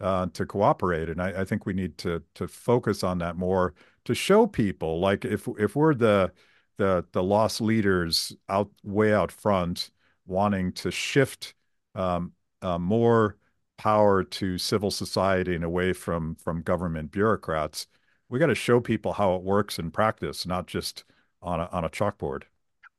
[0.00, 3.74] uh, to cooperate, and I, I think we need to to focus on that more
[4.04, 6.32] to show people like if if we're the
[6.76, 9.90] the the lost leaders out way out front
[10.26, 11.54] wanting to shift
[11.94, 12.32] um,
[12.62, 13.36] uh, more
[13.78, 17.86] power to civil society and away from from government bureaucrats.
[18.28, 21.04] We got to show people how it works in practice, not just
[21.40, 22.42] on a on a chalkboard.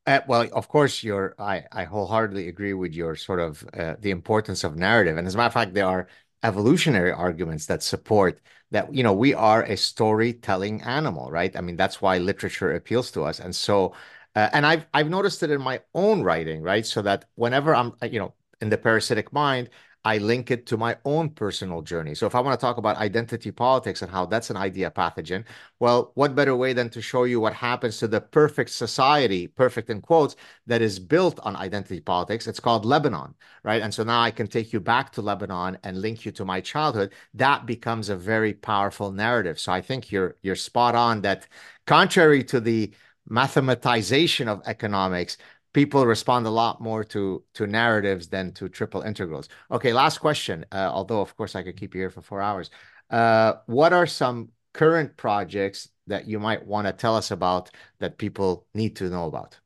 [0.08, 4.10] Uh, well, of course, you're, I, I wholeheartedly agree with your sort of uh, the
[4.10, 5.18] importance of narrative.
[5.18, 6.08] And as a matter of fact, there are
[6.42, 11.56] evolutionary arguments that support that, you know, we are a storytelling animal, right?
[11.56, 13.40] I mean, that's why literature appeals to us.
[13.40, 13.94] And so,
[14.36, 16.86] uh, and I've I've noticed it in my own writing, right?
[16.86, 19.70] So that whenever I'm, you know, in the parasitic mind,
[20.10, 22.16] I link it to my own personal journey.
[22.16, 25.45] So if I want to talk about identity politics and how that's an idea pathogen,
[25.80, 29.91] well, what better way than to show you what happens to the perfect society, perfect
[29.91, 30.36] in quotes,
[30.66, 32.47] that is built on identity politics?
[32.47, 33.84] It's called Lebanon, right?
[33.84, 36.60] And so now I can take you back to Lebanon and link you to my
[36.60, 37.14] childhood.
[37.36, 39.60] That becomes a very powerful narrative.
[39.60, 41.47] So I think you're you're spot on that
[41.86, 42.91] contrary to the
[43.30, 45.38] mathematization of economics,
[45.74, 49.49] people respond a lot more to to narratives than to triple integrals.
[49.72, 50.65] Okay, last question.
[50.72, 52.70] Uh, although of course I could keep you here for four hours.
[53.09, 58.17] Uh, what are some current projects that you might want to tell us about that
[58.17, 59.59] people need to know about?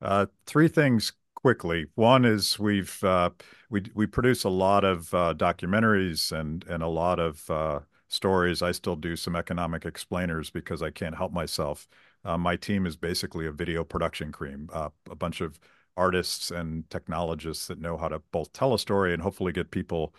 [0.00, 1.86] Uh, three things quickly.
[1.94, 3.30] One is we've uh,
[3.70, 8.62] we we produce a lot of uh, documentaries and and a lot of uh, stories.
[8.62, 11.88] I still do some economic explainers because I can't help myself.
[12.24, 15.58] Uh, my team is basically a video production cream, uh, a bunch of
[15.96, 20.14] artists and technologists that know how to both tell a story and hopefully get people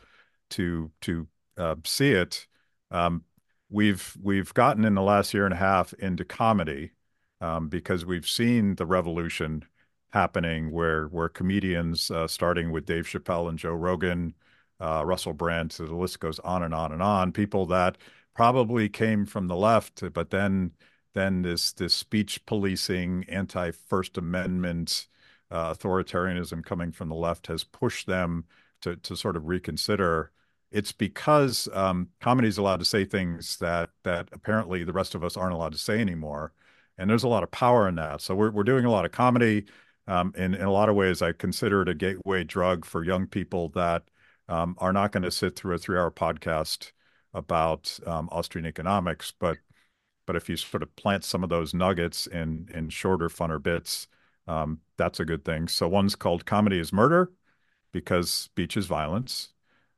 [0.49, 1.27] to to
[1.57, 2.47] uh, see it.
[2.91, 3.23] Um,
[3.69, 6.91] we've we've gotten in the last year and a half into comedy
[7.41, 9.65] um, because we've seen the revolution
[10.11, 14.35] happening where where comedians, uh, starting with Dave Chappelle and Joe Rogan,
[14.79, 17.31] uh, Russell Brand, so the list goes on and on and on.
[17.31, 17.97] People that
[18.35, 20.71] probably came from the left, but then
[21.13, 25.07] then this this speech policing, anti First Amendment
[25.51, 28.45] uh, authoritarianism coming from the left has pushed them
[28.81, 30.31] to to sort of reconsider.
[30.71, 35.23] It's because um, comedy is allowed to say things that that apparently the rest of
[35.23, 36.53] us aren't allowed to say anymore,
[36.97, 38.21] and there's a lot of power in that.
[38.21, 39.65] So we're we're doing a lot of comedy.
[40.05, 43.25] Um, in, in a lot of ways, I consider it a gateway drug for young
[43.25, 44.03] people that
[44.49, 46.91] um, are not going to sit through a three-hour podcast
[47.33, 49.57] about um, Austrian economics, but
[50.25, 54.07] but if you sort of plant some of those nuggets in in shorter, funner bits,
[54.47, 55.67] um, that's a good thing.
[55.67, 57.31] So one's called Comedy is Murder
[57.91, 59.53] because speech is violence,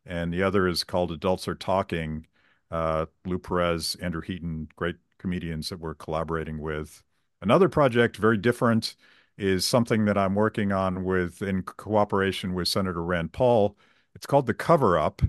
[0.05, 2.27] and the other is called Adults Are Talking.
[2.71, 7.03] Uh, Lou Perez, Andrew Heaton, great comedians that we're collaborating with.
[7.41, 8.95] Another project, very different,
[9.37, 13.77] is something that I'm working on with in cooperation with Senator Rand Paul.
[14.15, 15.21] It's called The Cover Up,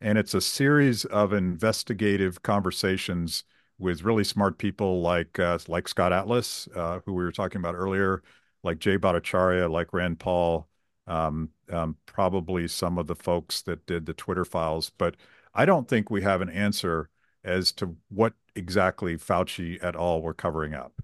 [0.00, 3.44] and it's a series of investigative conversations
[3.82, 7.74] with really smart people like uh, like Scott Atlas, uh, who we were talking about
[7.74, 8.22] earlier,
[8.62, 10.68] like Jay Bhattacharya, like Rand Paul,
[11.06, 14.90] um, um, probably some of the folks that did the Twitter files.
[14.90, 15.16] But
[15.52, 17.10] I don't think we have an answer
[17.44, 20.22] as to what exactly Fauci et al.
[20.22, 21.02] were covering up.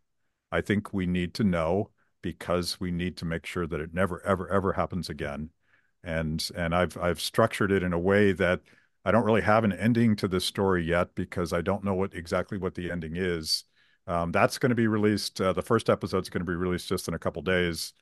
[0.52, 1.90] I think we need to know
[2.22, 5.50] because we need to make sure that it never, ever, ever happens again.
[6.04, 8.60] And and I've I've structured it in a way that
[9.08, 12.14] I don't really have an ending to this story yet because I don't know what
[12.14, 13.64] exactly what the ending is.
[14.06, 15.40] Um, that's going to be released.
[15.40, 17.94] Uh, the first episode is going to be released just in a couple days.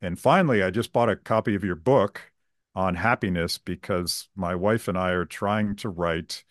[0.00, 2.32] And finally, I just bought a copy of your book
[2.74, 6.44] on happiness because my wife and I are trying to write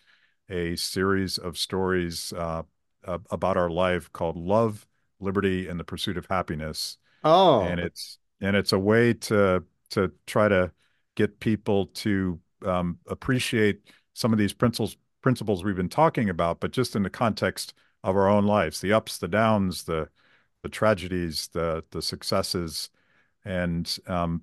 [0.48, 2.62] a series of stories uh,
[3.04, 4.86] about our life called Love,
[5.20, 6.98] Liberty, and the Pursuit of Happiness.
[7.22, 10.72] Oh, And it's and it's a way to to try to
[11.14, 13.80] get people to um, appreciate
[14.14, 18.14] some of these principles principles we've been talking about, but just in the context of
[18.14, 20.08] our own lives, the ups, the downs, the
[20.62, 22.90] the tragedies, the the successes,
[23.44, 24.42] and um,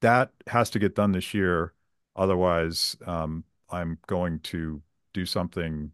[0.00, 1.72] that has to get done this year.
[2.14, 4.82] Otherwise, um, I'm going to
[5.14, 5.92] do something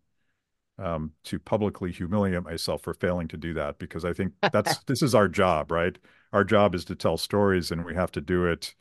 [0.79, 5.03] um, to publicly humiliate myself for failing to do that because I think that's this
[5.03, 5.97] is our job, right?
[6.33, 8.75] Our job is to tell stories, and we have to do it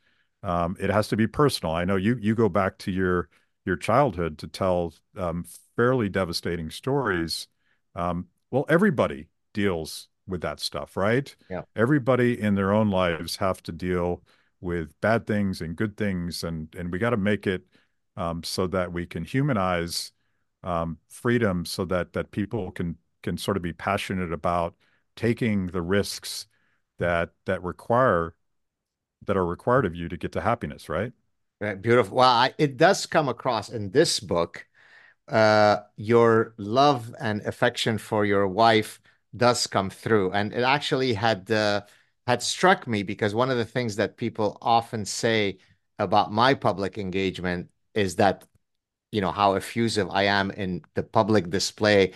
[0.47, 1.75] Um, it has to be personal.
[1.75, 3.27] I know you you go back to your
[3.65, 5.45] your childhood to tell um,
[5.75, 7.47] fairly devastating stories.
[7.95, 11.35] Um, well, everybody deals with that stuff, right?
[11.49, 11.63] Yeah.
[11.75, 14.23] Everybody in their own lives have to deal
[14.61, 17.63] with bad things and good things, and and we got to make it
[18.15, 20.13] um, so that we can humanize
[20.63, 24.75] um, freedom, so that that people can can sort of be passionate about
[25.17, 26.47] taking the risks
[26.99, 28.33] that that require
[29.25, 31.13] that are required of you to get to happiness, right?
[31.59, 32.17] Right, beautiful.
[32.17, 34.67] Well, I, it does come across in this book,
[35.27, 39.01] uh, your love and affection for your wife
[39.35, 41.81] does come through, and it actually had uh,
[42.27, 45.59] had struck me because one of the things that people often say
[45.99, 48.45] about my public engagement is that,
[49.11, 52.13] you know, how effusive I am in the public display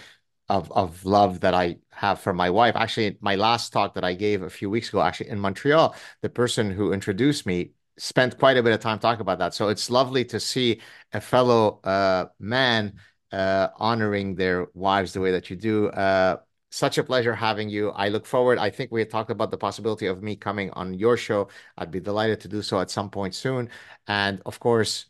[0.49, 2.75] of of love that I have for my wife.
[2.75, 6.29] Actually, my last talk that I gave a few weeks ago, actually in Montreal, the
[6.29, 9.53] person who introduced me spent quite a bit of time talking about that.
[9.53, 10.81] So it's lovely to see
[11.13, 12.93] a fellow uh, man
[13.31, 15.87] uh, honoring their wives the way that you do.
[15.89, 16.37] Uh,
[16.71, 17.89] such a pleasure having you.
[17.89, 18.57] I look forward.
[18.57, 21.49] I think we had talked about the possibility of me coming on your show.
[21.77, 23.69] I'd be delighted to do so at some point soon.
[24.07, 25.07] And of course,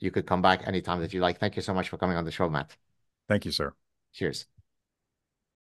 [0.00, 1.38] you could come back anytime that you like.
[1.38, 2.76] Thank you so much for coming on the show, Matt.
[3.28, 3.74] Thank you, sir.
[4.12, 4.46] Cheers.